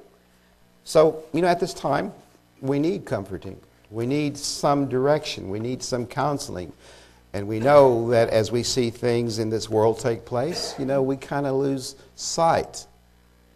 [0.85, 2.13] So, you know, at this time,
[2.61, 3.59] we need comforting.
[3.91, 5.51] We need some direction.
[5.51, 6.73] We need some counseling.
[7.33, 11.03] And we know that as we see things in this world take place, you know,
[11.03, 12.87] we kind of lose sight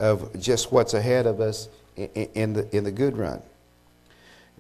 [0.01, 3.41] of just what's ahead of us in, the, in the good run.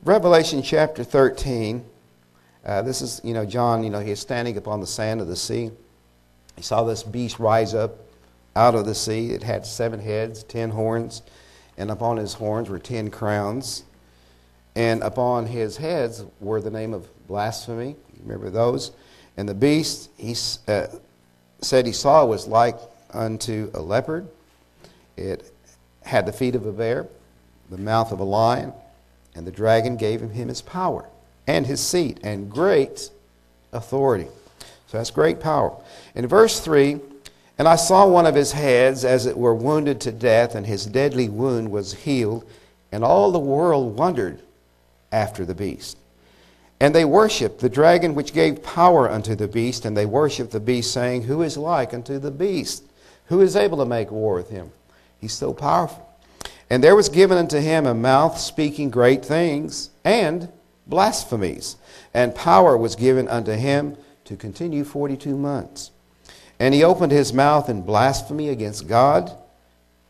[0.04, 1.84] Revelation chapter 13,
[2.64, 5.36] uh, this is, you know, John, you know, he's standing upon the sand of the
[5.36, 5.70] sea.
[6.56, 7.96] He saw this beast rise up
[8.56, 9.30] out of the sea.
[9.30, 11.22] It had seven heads, ten horns,
[11.76, 13.84] and upon his horns were ten crowns.
[14.74, 17.96] And upon his heads were the name of blasphemy.
[18.22, 18.92] Remember those?
[19.36, 20.34] And the beast, he
[20.66, 20.86] uh,
[21.60, 22.78] said he saw was like
[23.12, 24.26] unto a leopard.
[25.16, 25.52] It
[26.02, 27.06] had the feet of a bear,
[27.70, 28.72] the mouth of a lion,
[29.34, 31.06] and the dragon gave him his power
[31.46, 33.10] and his seat and great
[33.72, 34.28] authority.
[34.86, 35.76] So that's great power.
[36.14, 37.00] In verse 3,
[37.58, 40.86] and I saw one of his heads as it were wounded to death, and his
[40.86, 42.44] deadly wound was healed,
[42.90, 44.42] and all the world wondered
[45.12, 45.98] after the beast.
[46.80, 50.60] And they worshipped the dragon which gave power unto the beast, and they worshipped the
[50.60, 52.84] beast, saying, Who is like unto the beast?
[53.26, 54.70] Who is able to make war with him?
[55.20, 56.08] He's so powerful.
[56.68, 60.48] And there was given unto him a mouth speaking great things and
[60.86, 61.76] blasphemies.
[62.12, 65.90] And power was given unto him to continue 42 months.
[66.58, 69.36] And he opened his mouth in blasphemy against God,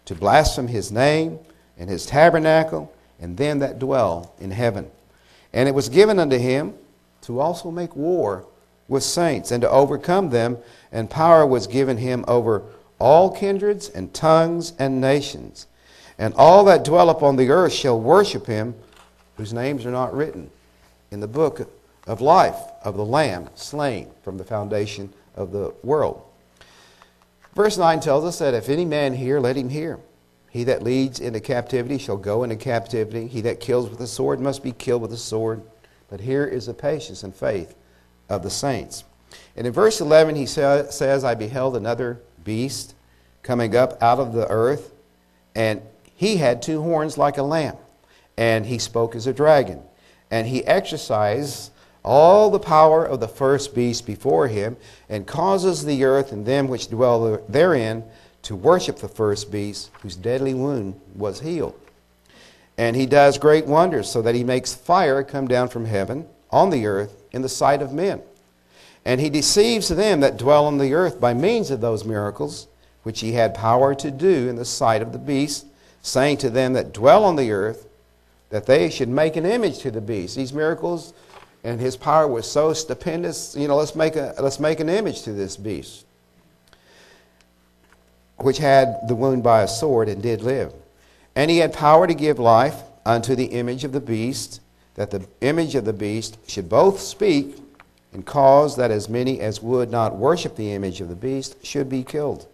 [0.05, 1.39] to blaspheme his name
[1.79, 4.91] and his tabernacle, and them that dwell in heaven.
[5.53, 6.75] And it was given unto him
[7.23, 8.45] to also make war
[8.87, 10.59] with saints and to overcome them,
[10.93, 12.63] and power was given him over
[12.99, 15.67] all kindreds and tongues and nations.
[16.19, 18.75] And all that dwell upon the earth shall worship him,
[19.37, 20.51] whose names are not written
[21.11, 21.71] in the book
[22.07, 26.23] of life of the Lamb slain from the foundation of the world.
[27.55, 30.01] Verse 9 tells us that if any man hear, let him hear.
[30.51, 33.27] He that leads into captivity shall go into captivity.
[33.27, 35.63] He that kills with a sword must be killed with a sword.
[36.09, 37.75] But here is the patience and faith
[38.29, 39.05] of the saints.
[39.57, 42.95] And in verse 11, he sa- says, I beheld another beast
[43.43, 44.93] coming up out of the earth,
[45.55, 45.83] and
[46.15, 47.77] he had two horns like a lamb,
[48.37, 49.83] and he spoke as a dragon.
[50.35, 51.71] And he exercises
[52.05, 54.77] all the power of the first beast before him,
[55.09, 58.03] and causes the earth and them which dwell therein
[58.43, 61.79] to worship the first beast, whose deadly wound was healed.
[62.77, 66.71] And he does great wonders, so that he makes fire come down from heaven on
[66.71, 68.21] the earth in the sight of men.
[69.05, 72.67] And he deceives them that dwell on the earth by means of those miracles,
[73.05, 75.65] which he had power to do in the sight of the beast,
[76.03, 77.87] saying to them that dwell on the earth,
[78.55, 80.37] that they should make an image to the beast.
[80.37, 81.13] These miracles
[81.65, 83.57] and his power was so stupendous.
[83.57, 86.07] You know, let's make, a, let's make an image to this beast,
[88.37, 90.73] which had the wound by a sword and did live.
[91.35, 94.61] And he had power to give life unto the image of the beast,
[94.95, 97.57] that the image of the beast should both speak
[98.13, 101.89] and cause that as many as would not worship the image of the beast should
[101.89, 102.47] be killed.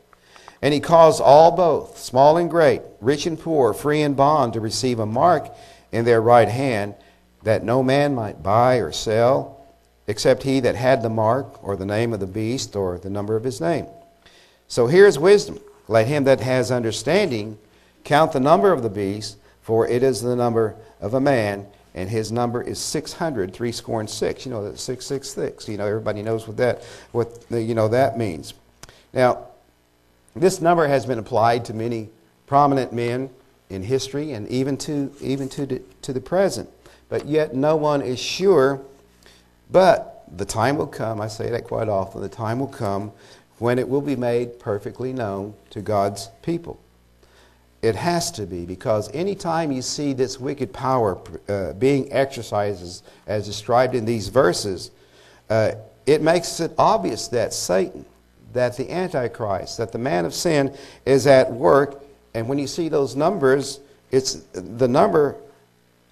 [0.63, 4.61] And he caused all both, small and great, rich and poor, free and bond, to
[4.61, 5.55] receive a mark
[5.93, 6.95] in their right hand
[7.43, 9.61] that no man might buy or sell
[10.07, 13.37] except he that had the mark or the name of the beast or the number
[13.37, 13.87] of his name.
[14.67, 15.61] So here's wisdom.
[15.87, 17.59] Let him that has understanding
[18.05, 22.09] count the number of the beast, for it is the number of a man, and
[22.09, 24.45] his number is 600, three score and six.
[24.45, 25.69] You know, that's 666.
[25.69, 28.55] You know, everybody knows what that, what, you know, that means.
[29.13, 29.47] Now,
[30.35, 32.09] this number has been applied to many
[32.47, 33.31] prominent men
[33.71, 36.69] in history and even to, even to, the, to the present
[37.11, 38.81] but yet no one is sure.
[39.71, 43.13] But the time will come, I say that quite often, the time will come
[43.59, 46.81] when it will be made perfectly known to God's people.
[47.83, 53.47] It has to be, because anytime you see this wicked power uh, being exercised as,
[53.47, 54.91] described in these verses,
[55.49, 55.73] uh,
[56.07, 58.05] it makes it obvious that Satan,
[58.53, 62.03] that the Antichrist, that the man of sin is at work.
[62.35, 63.81] And when you see those numbers,
[64.11, 65.37] it's the number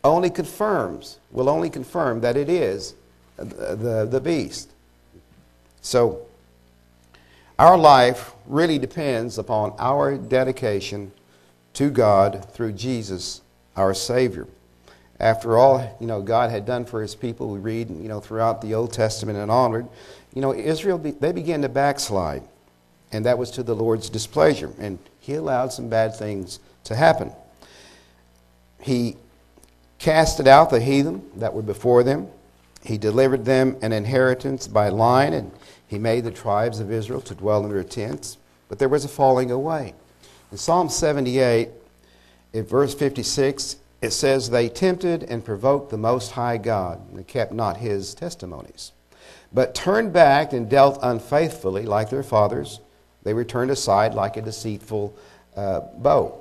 [0.04, 2.94] only confirms, will only confirm that it is
[3.36, 4.70] the, the, the beast.
[5.80, 6.22] So,
[7.58, 11.10] our life really depends upon our dedication
[11.74, 13.40] to God through Jesus,
[13.76, 14.46] our Savior.
[15.20, 18.60] After all, you know, God had done for his people, we read, you know, throughout
[18.62, 19.88] the Old Testament and onward,
[20.34, 22.42] you know, Israel, they began to backslide.
[23.10, 24.72] And that was to the Lord's displeasure.
[24.78, 24.98] And
[25.28, 27.30] he allowed some bad things to happen.
[28.80, 29.18] He
[29.98, 32.28] casted out the heathen that were before them.
[32.82, 35.52] He delivered them an inheritance by line, and
[35.86, 38.38] he made the tribes of Israel to dwell in their tents.
[38.70, 39.92] but there was a falling away.
[40.50, 41.68] In Psalm 78,
[42.54, 47.52] in verse 56, it says, They tempted and provoked the Most High God, and kept
[47.52, 48.92] not his testimonies,
[49.52, 52.80] but turned back and dealt unfaithfully like their fathers.
[53.22, 55.14] They returned aside like a deceitful
[55.56, 56.40] uh, bow.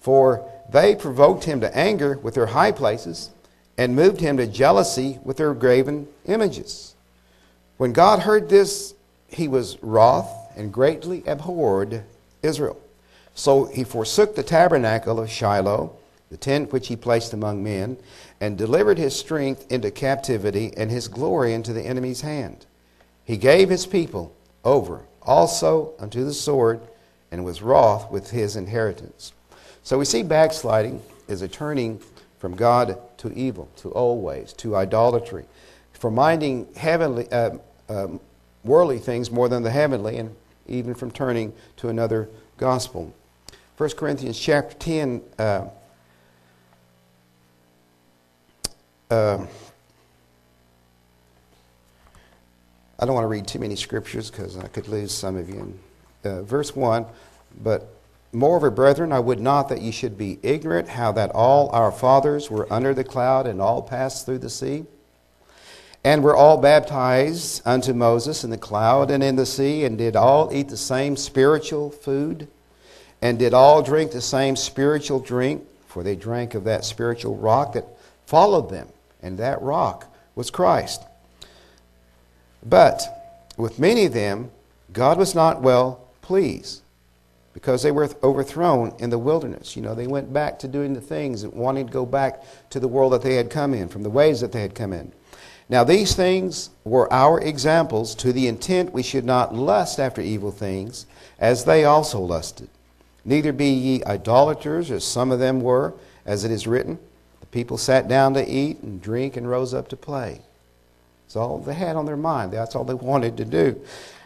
[0.00, 3.30] For they provoked him to anger with their high places
[3.76, 6.94] and moved him to jealousy with their graven images.
[7.76, 8.94] When God heard this,
[9.28, 12.02] he was wroth and greatly abhorred
[12.42, 12.80] Israel.
[13.34, 15.96] So he forsook the tabernacle of Shiloh,
[16.30, 17.96] the tent which he placed among men,
[18.40, 22.66] and delivered his strength into captivity and his glory into the enemy's hand.
[23.24, 24.34] He gave his people
[24.64, 26.80] over also unto the sword
[27.30, 29.32] and was wroth with his inheritance.
[29.84, 32.00] So we see backsliding is a turning
[32.40, 35.44] from God to evil, to old ways, to idolatry,
[35.92, 37.50] from minding heavenly, uh,
[37.88, 38.18] um,
[38.64, 40.34] worldly things more than the heavenly, and
[40.66, 43.14] even from turning to another gospel.
[43.76, 45.22] 1 Corinthians chapter 10.
[45.38, 45.64] Uh,
[49.10, 49.46] uh,
[53.00, 55.78] I don't want to read too many scriptures because I could lose some of you.
[56.22, 57.06] Uh, verse 1
[57.62, 57.88] But
[58.30, 62.50] moreover, brethren, I would not that ye should be ignorant how that all our fathers
[62.50, 64.84] were under the cloud and all passed through the sea
[66.04, 70.16] and were all baptized unto Moses in the cloud and in the sea, and did
[70.16, 72.48] all eat the same spiritual food,
[73.20, 77.74] and did all drink the same spiritual drink, for they drank of that spiritual rock
[77.74, 77.84] that
[78.24, 78.88] followed them,
[79.22, 81.02] and that rock was Christ.
[82.62, 83.02] But
[83.56, 84.50] with many of them,
[84.92, 86.82] God was not well pleased
[87.52, 89.76] because they were overthrown in the wilderness.
[89.76, 92.80] You know, they went back to doing the things and wanting to go back to
[92.80, 95.12] the world that they had come in, from the ways that they had come in.
[95.68, 100.50] Now, these things were our examples to the intent we should not lust after evil
[100.50, 101.06] things,
[101.38, 102.68] as they also lusted.
[103.24, 105.94] Neither be ye idolaters, as some of them were,
[106.26, 106.98] as it is written.
[107.40, 110.40] The people sat down to eat and drink and rose up to play.
[111.30, 112.52] That's all they had on their mind.
[112.52, 113.80] That's all they wanted to do.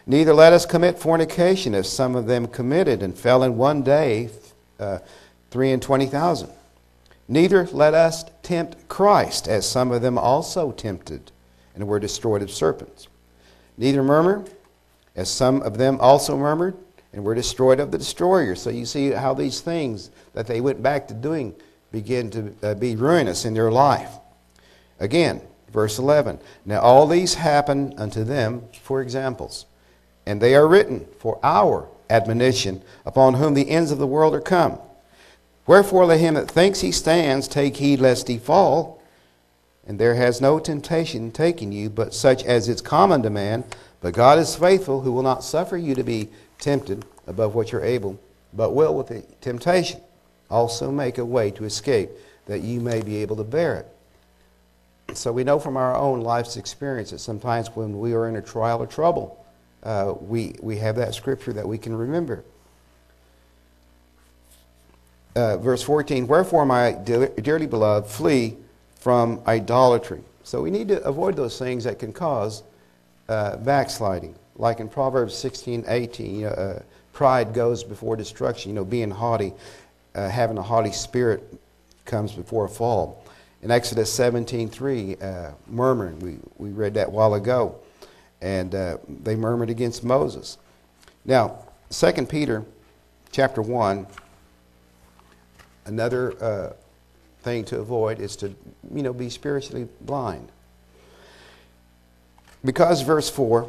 [0.07, 4.31] Neither let us commit fornication, as some of them committed and fell in one day,
[4.79, 4.97] uh,
[5.51, 6.49] three and twenty thousand.
[7.27, 11.31] Neither let us tempt Christ, as some of them also tempted
[11.75, 13.07] and were destroyed of serpents.
[13.77, 14.43] Neither murmur,
[15.15, 16.75] as some of them also murmured,
[17.13, 18.55] and were destroyed of the destroyer.
[18.55, 21.53] So you see how these things that they went back to doing
[21.91, 24.09] begin to uh, be ruinous in their life.
[24.99, 25.41] Again,
[25.75, 26.39] verse 11.
[26.65, 29.67] Now all these happen unto them for examples,
[30.25, 34.41] and they are written for our admonition, upon whom the ends of the world are
[34.41, 34.79] come.
[35.67, 39.01] Wherefore let him that thinks he stands take heed lest he fall.
[39.87, 43.63] And there has no temptation taken you, but such as is common to man.
[44.01, 47.83] But God is faithful, who will not suffer you to be tempted above what you're
[47.83, 48.19] able,
[48.53, 49.99] but will with the temptation
[50.49, 52.09] also make a way to escape,
[52.45, 53.94] that you may be able to bear it.
[55.13, 58.41] So we know from our own life's experience that sometimes when we are in a
[58.41, 59.45] trial or trouble,
[59.83, 62.43] uh, we, we have that scripture that we can remember.
[65.35, 68.57] Uh, verse 14 Wherefore, my dearly beloved, flee
[68.99, 70.21] from idolatry.
[70.43, 72.63] So we need to avoid those things that can cause
[73.27, 74.35] uh, backsliding.
[74.55, 76.81] Like in Proverbs 16, 18, you know, uh,
[77.13, 78.71] pride goes before destruction.
[78.71, 79.53] You know, being haughty,
[80.13, 81.43] uh, having a haughty spirit
[82.05, 83.24] comes before a fall.
[83.65, 87.79] In Exodus 17, 3, uh, murmuring, we, we read that a while ago.
[88.39, 90.59] And uh, they murmured against Moses.
[91.25, 91.57] Now,
[91.89, 92.63] 2 Peter
[93.31, 94.05] chapter 1,
[95.85, 96.73] another uh,
[97.41, 98.53] thing to avoid is to,
[98.93, 100.51] you know, be spiritually blind.
[102.63, 103.67] Because, verse 4,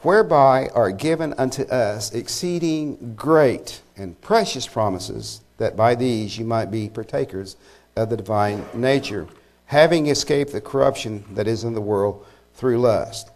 [0.00, 6.70] whereby are given unto us exceeding great and precious promises, that by these you might
[6.70, 7.56] be partakers
[7.96, 9.26] of the divine nature,
[9.66, 12.24] having escaped the corruption that is in the world
[12.54, 13.30] through lust.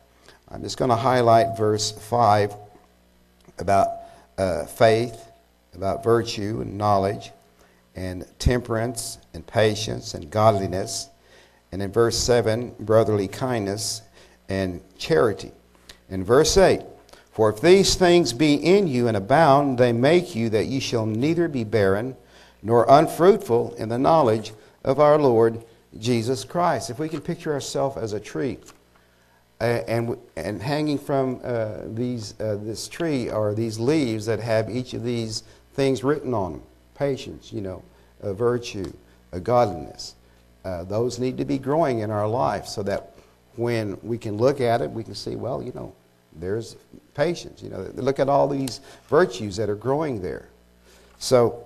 [0.48, 2.54] I'm just going to highlight verse 5
[3.58, 3.88] about
[4.38, 5.28] uh, faith,
[5.74, 7.32] about virtue and knowledge,
[7.94, 11.08] and temperance and patience and godliness.
[11.72, 14.02] And in verse 7, brotherly kindness
[14.48, 15.52] and charity.
[16.08, 16.82] In verse 8,
[17.32, 21.04] for if these things be in you and abound, they make you that ye shall
[21.04, 22.16] neither be barren
[22.66, 24.52] nor unfruitful in the knowledge
[24.82, 25.62] of our Lord
[26.00, 26.90] Jesus Christ.
[26.90, 28.58] If we can picture ourselves as a tree,
[29.60, 34.68] uh, and, and hanging from uh, these, uh, this tree are these leaves that have
[34.68, 35.44] each of these
[35.74, 36.62] things written on them
[36.96, 37.82] patience, you know,
[38.20, 38.92] virtue,
[39.44, 40.16] godliness.
[40.64, 43.12] Uh, those need to be growing in our life so that
[43.54, 45.94] when we can look at it, we can see, well, you know,
[46.34, 46.76] there's
[47.14, 47.62] patience.
[47.62, 50.48] You know, look at all these virtues that are growing there.
[51.18, 51.65] So,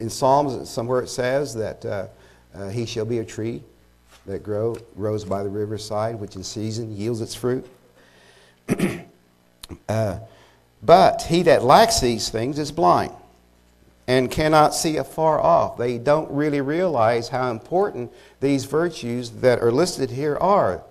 [0.00, 2.06] in Psalms, somewhere it says that uh,
[2.54, 3.62] uh, he shall be a tree
[4.26, 7.66] that grow, grows by the riverside, which in season yields its fruit.
[9.88, 10.18] uh,
[10.82, 13.12] but he that lacks these things is blind
[14.06, 15.78] and cannot see afar off.
[15.78, 20.82] They don't really realize how important these virtues that are listed here are.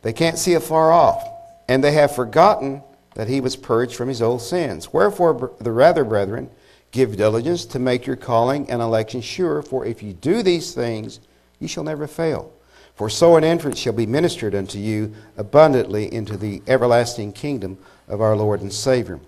[0.00, 1.22] They can't see afar off,
[1.68, 2.82] and they have forgotten
[3.14, 4.92] that he was purged from his old sins.
[4.92, 6.50] Wherefore, the rather, brethren,
[6.92, 11.20] give diligence to make your calling and election sure, for if you do these things,
[11.58, 12.52] you shall never fail.
[12.94, 18.20] For so an entrance shall be ministered unto you abundantly into the everlasting kingdom of
[18.20, 19.18] our Lord and Savior.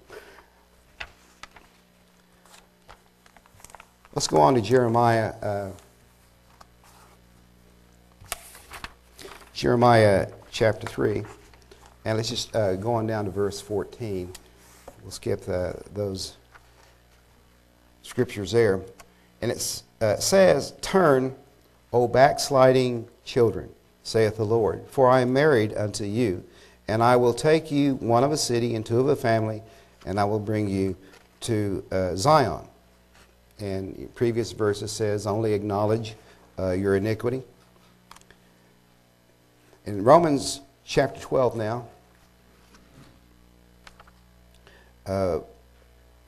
[4.14, 5.34] Let's go on to Jeremiah.
[5.42, 5.70] Uh,
[9.54, 11.24] Jeremiah chapter 3.
[12.04, 14.30] And let's just uh, go on down to verse 14.
[15.02, 16.36] We'll skip the, those
[18.05, 18.80] scriptures there.
[19.42, 21.34] And it uh, says, Turn,
[21.92, 23.68] O backsliding children,
[24.05, 26.44] saith the Lord, for I am married unto you,
[26.86, 29.62] and I will take you one of a city and two of a family,
[30.07, 30.96] and I will bring you
[31.40, 32.68] to uh, Zion
[33.61, 36.14] and previous verses says only acknowledge
[36.59, 37.42] uh, your iniquity.
[39.86, 41.86] In Romans chapter 12 now,
[45.07, 45.40] uh,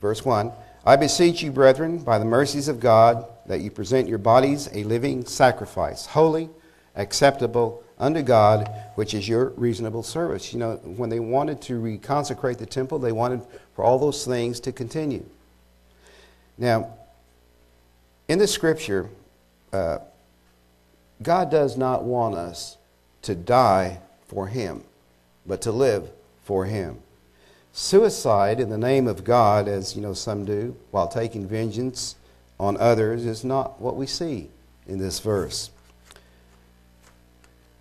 [0.01, 0.51] verse 1
[0.87, 4.85] I beseech you, brethren, by the mercies of God, that you present your bodies a
[4.85, 6.49] living sacrifice, holy,
[6.95, 10.53] acceptable unto God, which is your reasonable service.
[10.53, 13.41] You know, when they wanted to reconsecrate the temple, they wanted
[13.75, 15.25] for all those things to continue.
[16.57, 16.93] Now,
[18.29, 19.09] in the scripture,
[19.73, 19.97] uh,
[21.21, 22.77] God does not want us
[23.23, 24.85] to die for Him,
[25.45, 26.09] but to live
[26.45, 26.99] for Him.
[27.77, 32.15] Suicide in the name of God, as you know some do, while taking vengeance
[32.59, 34.49] on others, is not what we see
[34.87, 35.69] in this verse.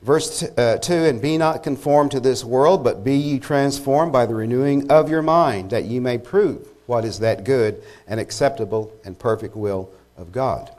[0.03, 4.12] Verse t- uh, 2 And be not conformed to this world, but be ye transformed
[4.12, 8.20] by the renewing of your mind, that ye may prove what is that good and
[8.20, 10.70] acceptable and perfect will of God.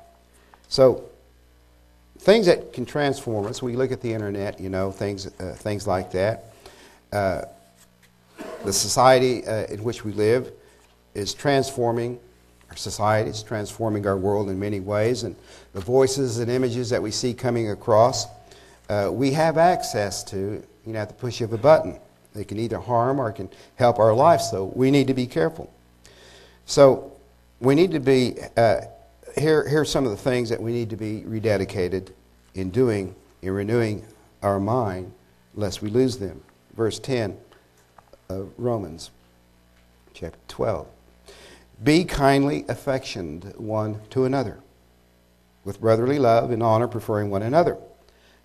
[0.68, 1.05] So,
[2.20, 5.88] things that can transform us, we look at the internet, you know, things, uh, things
[5.88, 6.53] like that.
[7.11, 7.41] Uh,
[8.64, 10.51] the society uh, in which we live
[11.14, 12.20] is transforming
[12.70, 15.36] our society, transforming our world in many ways, and
[15.74, 18.26] the voices and images that we see coming across,
[18.89, 21.99] uh, we have access to, you know, at the push of a button.
[22.34, 25.74] They can either harm or can help our life, so we need to be careful.
[26.66, 27.14] So,
[27.60, 28.82] we need to be uh,
[29.38, 32.10] here, here are some of the things that we need to be rededicated
[32.53, 34.05] in doing, in renewing
[34.43, 35.12] our mind,
[35.55, 36.41] lest we lose them.
[36.76, 37.38] Verse 10
[38.30, 39.11] of Romans,
[40.13, 40.88] chapter 12.
[41.84, 44.59] Be kindly affectioned one to another,
[45.63, 47.78] with brotherly love and honor, preferring one another,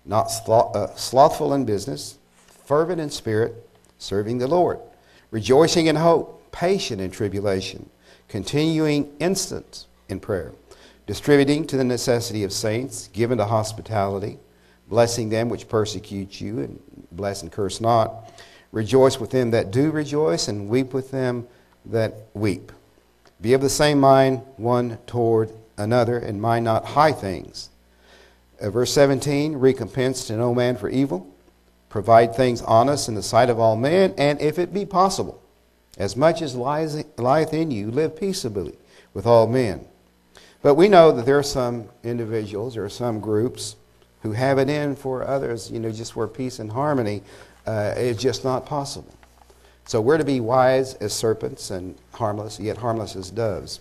[0.05, 2.17] not uh, slothful in business,
[2.65, 4.79] fervent in spirit, serving the Lord,
[5.31, 7.89] rejoicing in hope, patient in tribulation,
[8.27, 10.51] continuing instant in prayer
[11.05, 14.39] distributing to the necessity of saints, given to hospitality,
[14.87, 16.79] blessing them which persecute you, and
[17.11, 18.31] bless and curse not.
[18.73, 21.47] Rejoice with them that do rejoice, and weep with them
[21.85, 22.71] that weep.
[23.39, 27.69] Be of the same mind one toward another, and mind not high things.
[28.59, 31.27] Uh, verse 17 Recompense to no man for evil.
[31.89, 35.39] Provide things honest in the sight of all men, and if it be possible,
[35.99, 38.73] as much as lies, lieth in you, live peaceably
[39.13, 39.85] with all men.
[40.63, 43.75] But we know that there are some individuals, are some groups
[44.23, 47.21] who have it in for others, you know, just where peace and harmony
[47.65, 49.13] uh, is just not possible.
[49.85, 53.79] So we're to be wise as serpents and harmless, yet harmless as doves.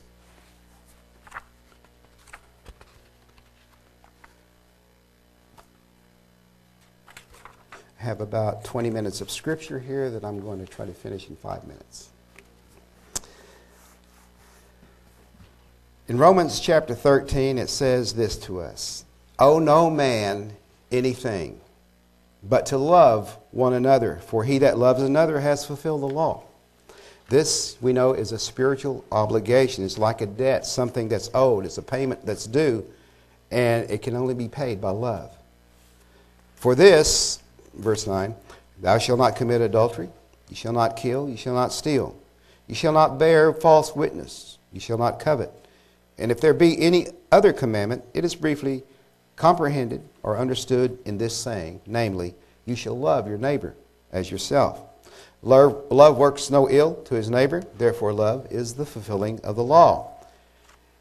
[8.00, 11.28] I have about 20 minutes of scripture here that I'm going to try to finish
[11.28, 12.08] in five minutes.
[16.08, 19.04] In Romans chapter 13, it says this to us
[19.38, 20.52] Owe no man
[20.90, 21.60] anything
[22.42, 26.42] but to love one another, for he that loves another has fulfilled the law.
[27.28, 29.84] This, we know, is a spiritual obligation.
[29.84, 32.84] It's like a debt, something that's owed, it's a payment that's due,
[33.50, 35.30] and it can only be paid by love.
[36.56, 37.40] For this,
[37.74, 38.34] verse 9,
[38.80, 40.08] thou shalt not commit adultery,
[40.48, 42.16] you shall not kill, you shall not steal,
[42.66, 45.50] you shall not bear false witness, you shall not covet.
[46.18, 48.82] And if there be any other commandment, it is briefly
[49.36, 53.74] comprehended or understood in this saying, namely, you shall love your neighbor
[54.12, 54.80] as yourself.
[55.42, 59.64] Love, love works no ill to his neighbor, therefore, love is the fulfilling of the
[59.64, 60.08] law.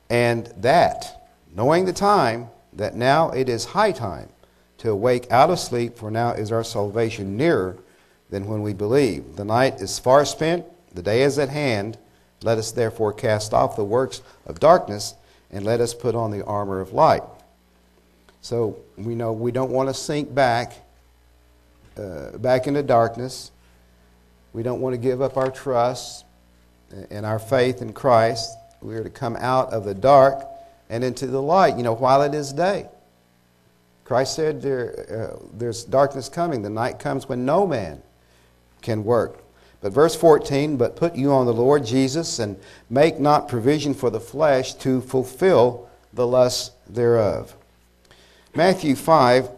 [0.10, 4.30] And that, knowing the time, that now it is high time
[4.80, 7.78] to awake out of sleep, for now is our salvation nearer
[8.32, 9.36] than when we believe.
[9.36, 11.98] The night is far spent, the day is at hand.
[12.42, 15.14] Let us therefore cast off the works of darkness,
[15.52, 17.22] and let us put on the armor of light.
[18.42, 20.74] So we know we don't want to sink back,
[21.98, 23.52] uh, back into darkness.
[24.54, 26.26] We don't want to give up our trust
[27.10, 28.58] and our faith in Christ.
[28.82, 30.44] We are to come out of the dark
[30.90, 32.88] and into the light, you know, while it is day.
[34.04, 36.64] Christ said there, uh, there's darkness coming.
[36.64, 38.02] The night comes when no man
[38.82, 39.44] can work.
[39.80, 44.10] But verse 14, but put you on the Lord Jesus and make not provision for
[44.10, 47.56] the flesh to fulfill the lusts thereof.
[48.54, 49.50] Matthew 5,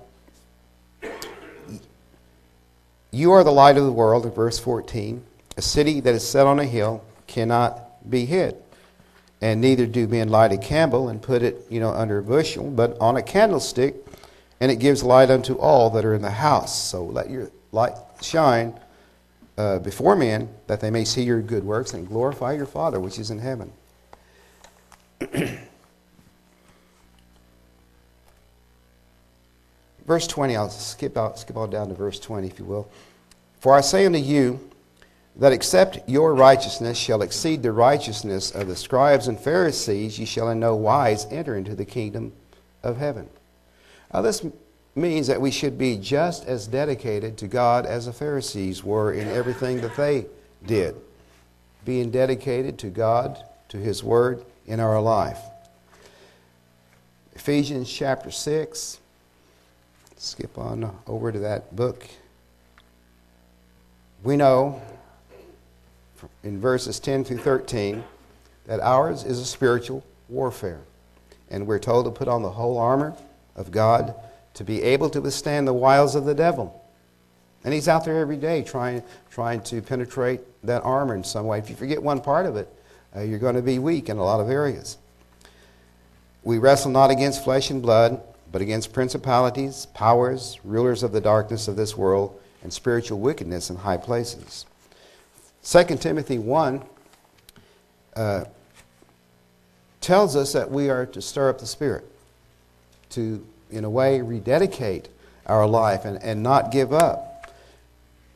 [3.09, 5.23] you are the light of the world, verse 14.
[5.57, 8.55] A city that is set on a hill cannot be hid.
[9.41, 12.69] And neither do men light a candle and put it, you know, under a bushel,
[12.69, 13.95] but on a candlestick,
[14.59, 16.79] and it gives light unto all that are in the house.
[16.79, 18.79] So let your light shine
[19.57, 23.17] uh, before men, that they may see your good works and glorify your Father which
[23.17, 23.73] is in heaven.
[30.05, 32.89] verse 20, I'll skip, out, skip all down to verse 20, if you will.
[33.59, 34.59] For I say unto you
[35.35, 40.49] that except your righteousness shall exceed the righteousness of the scribes and Pharisees, ye shall
[40.49, 42.33] in no wise enter into the kingdom
[42.83, 43.29] of heaven.
[44.13, 44.45] Now, this
[44.95, 49.27] means that we should be just as dedicated to God as the Pharisees were in
[49.27, 50.27] everything that they
[50.65, 50.95] did,
[51.83, 55.39] being dedicated to God, to His Word in our life.
[57.33, 58.99] Ephesians chapter 6
[60.23, 62.07] skip on over to that book.
[64.23, 64.81] We know
[66.43, 68.03] in verses 10 through 13
[68.65, 70.79] that ours is a spiritual warfare.
[71.49, 73.15] And we're told to put on the whole armor
[73.57, 74.15] of God
[74.53, 76.81] to be able to withstand the wiles of the devil.
[77.65, 81.59] And he's out there every day trying, trying to penetrate that armor in some way.
[81.59, 82.69] If you forget one part of it,
[83.13, 84.97] uh, you're going to be weak in a lot of areas.
[86.43, 88.21] We wrestle not against flesh and blood
[88.53, 93.75] but against principalities, powers, rulers of the darkness of this world, and spiritual wickedness in
[93.77, 94.67] high places.
[95.63, 96.83] 2 Timothy 1
[98.15, 98.45] uh,
[100.01, 102.05] tells us that we are to stir up the Spirit,
[103.09, 105.09] to, in a way, rededicate
[105.47, 107.51] our life and, and not give up.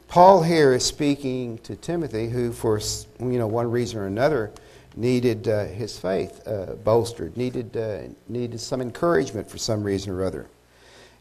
[0.07, 2.80] Paul here is speaking to Timothy, who, for
[3.20, 4.51] you know, one reason or another,
[4.98, 10.24] needed uh, his faith uh, bolstered, needed, uh, needed some encouragement for some reason or
[10.24, 10.48] other.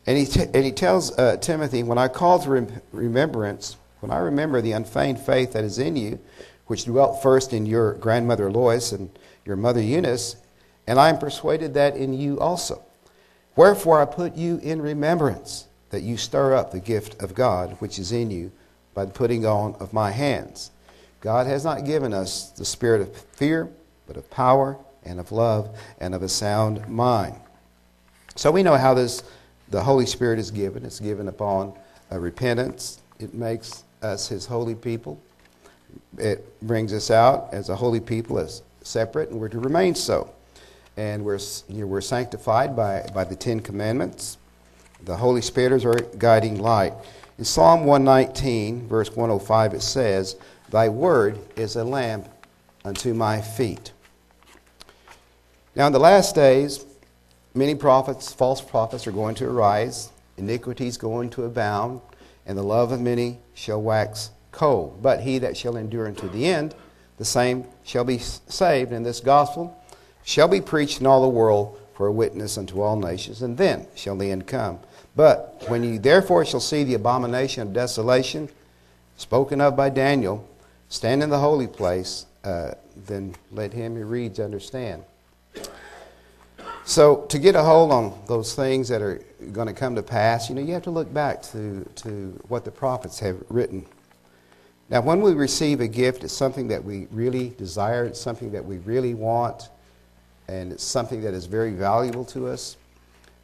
[0.06, 4.10] And he, t- and he tells uh, Timothy, When I call to rem- remembrance, when
[4.10, 6.18] I remember the unfeigned faith that is in you,
[6.66, 9.10] which dwelt first in your grandmother Lois and
[9.44, 10.36] your mother Eunice,
[10.86, 12.82] and I am persuaded that in you also.
[13.56, 17.98] Wherefore I put you in remembrance, that you stir up the gift of God which
[17.98, 18.52] is in you
[18.94, 20.70] by the putting on of my hands.
[21.20, 23.68] God has not given us the spirit of fear,
[24.06, 27.36] but of power and of love and of a sound mind.
[28.34, 29.22] So we know how this
[29.68, 30.84] the Holy Spirit is given.
[30.84, 31.72] It's given upon
[32.10, 33.00] a repentance.
[33.18, 35.20] It makes us his holy people.
[36.18, 40.32] It brings us out as a holy people, as separate, and we're to remain so.
[40.96, 44.38] And we're, you know, we're sanctified by, by the Ten Commandments.
[45.04, 46.92] The Holy Spirit is our guiding light.
[47.38, 50.36] In Psalm 119, verse 105, it says,
[50.70, 52.28] Thy word is a lamp
[52.84, 53.92] unto my feet.
[55.74, 56.84] Now, in the last days,
[57.54, 62.00] many prophets, false prophets, are going to arise, iniquity is going to abound,
[62.46, 65.02] and the love of many shall wax cold.
[65.02, 66.74] But he that shall endure unto the end,
[67.18, 68.92] the same shall be saved.
[68.92, 69.80] And this gospel
[70.24, 73.86] shall be preached in all the world for a witness unto all nations, and then
[73.94, 74.80] shall the end come.
[75.14, 78.48] But when ye therefore shall see the abomination of desolation,
[79.16, 80.46] spoken of by Daniel,
[80.88, 82.72] stand in the holy place, uh,
[83.06, 85.04] then let him who reads understand.
[86.84, 89.20] So, to get a hold on those things that are
[89.52, 92.64] going to come to pass, you know, you have to look back to, to what
[92.64, 93.84] the prophets have written.
[94.88, 98.64] Now, when we receive a gift, it's something that we really desire, it's something that
[98.64, 99.68] we really want,
[100.46, 102.76] and it's something that is very valuable to us.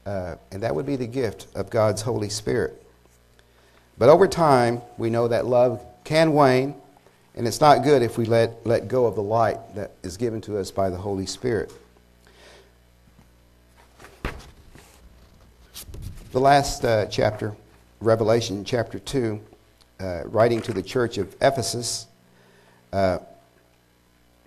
[0.06, 2.80] Uh, and that would be the gift of God's Holy Spirit.
[3.98, 6.76] But over time, we know that love can wane,
[7.34, 10.40] and it's not good if we let, let go of the light that is given
[10.42, 11.72] to us by the Holy Spirit.
[16.32, 17.54] The last uh, chapter
[18.00, 19.40] Revelation chapter 2,
[20.00, 22.06] uh, writing to the church of Ephesus,
[22.92, 23.18] uh,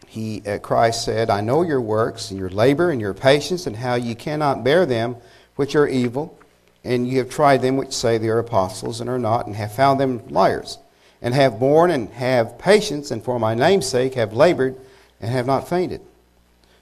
[0.07, 3.75] he, uh, Christ said, I know your works, and your labor, and your patience, and
[3.75, 5.15] how you cannot bear them
[5.55, 6.37] which are evil,
[6.83, 9.73] and you have tried them which say they are apostles and are not, and have
[9.73, 10.77] found them liars,
[11.25, 14.77] and have borne and have patience, and for my name's sake have labored
[15.19, 15.99] and have not fainted.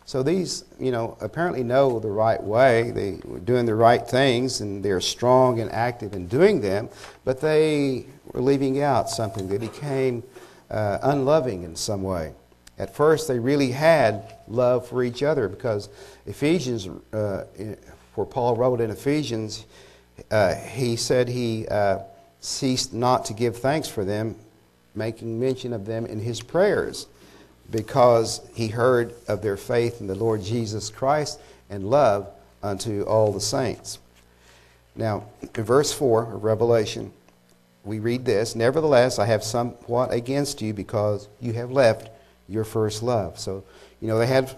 [0.06, 2.92] So these, you know, apparently know the right way.
[2.92, 6.90] They were doing the right things, and they're strong and active in doing them,
[7.24, 9.48] but they were leaving out something.
[9.48, 10.24] They became
[10.70, 12.34] uh, unloving in some way.
[12.78, 15.88] At first, they really had love for each other because
[16.26, 17.46] Ephesians, uh,
[18.16, 19.66] where Paul wrote in Ephesians,
[20.30, 22.00] uh, he said he uh,
[22.44, 24.36] ceased not to give thanks for them,
[24.96, 27.08] making mention of them in his prayers
[27.72, 31.40] because he heard of their faith in the Lord Jesus Christ
[31.70, 32.30] and love
[32.62, 33.98] unto all the saints.
[34.96, 35.24] Now,
[35.56, 37.14] in verse 4 of Revelation,
[37.84, 42.10] we read this Nevertheless, I have somewhat against you because you have left
[42.50, 43.40] your first love.
[43.40, 43.64] So,
[44.02, 44.56] you know, they had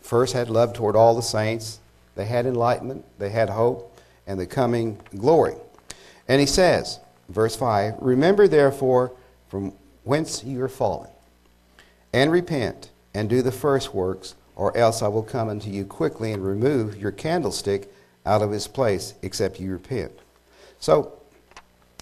[0.00, 1.80] first had love toward all the saints,
[2.14, 5.54] they had enlightenment, they had hope, and the coming glory.
[6.28, 9.12] And he says, verse 5 Remember therefore
[9.48, 9.72] from
[10.04, 11.10] whence you are fallen
[12.12, 16.32] and repent and do the first works, or else I will come unto you quickly
[16.32, 17.92] and remove your candlestick
[18.26, 20.12] out of his place, except you repent.
[20.78, 21.12] So,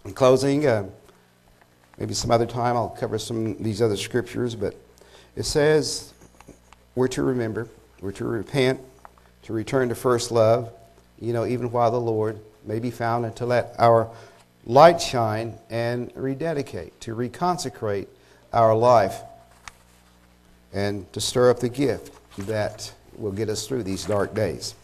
[0.05, 0.89] in closing, uh,
[1.99, 4.75] maybe some other time I'll cover some of these other scriptures, but
[5.37, 6.13] it says
[6.95, 7.69] we're to remember,
[8.01, 8.81] we're to repent,
[9.43, 10.73] to return to first love,
[11.21, 14.11] you know, even while the Lord may be found, and to let our
[14.65, 18.07] light shine and rededicate, to reconsecrate
[18.53, 19.21] our life
[20.73, 22.15] and to stir up the gift
[22.47, 24.75] that will get us through these dark days.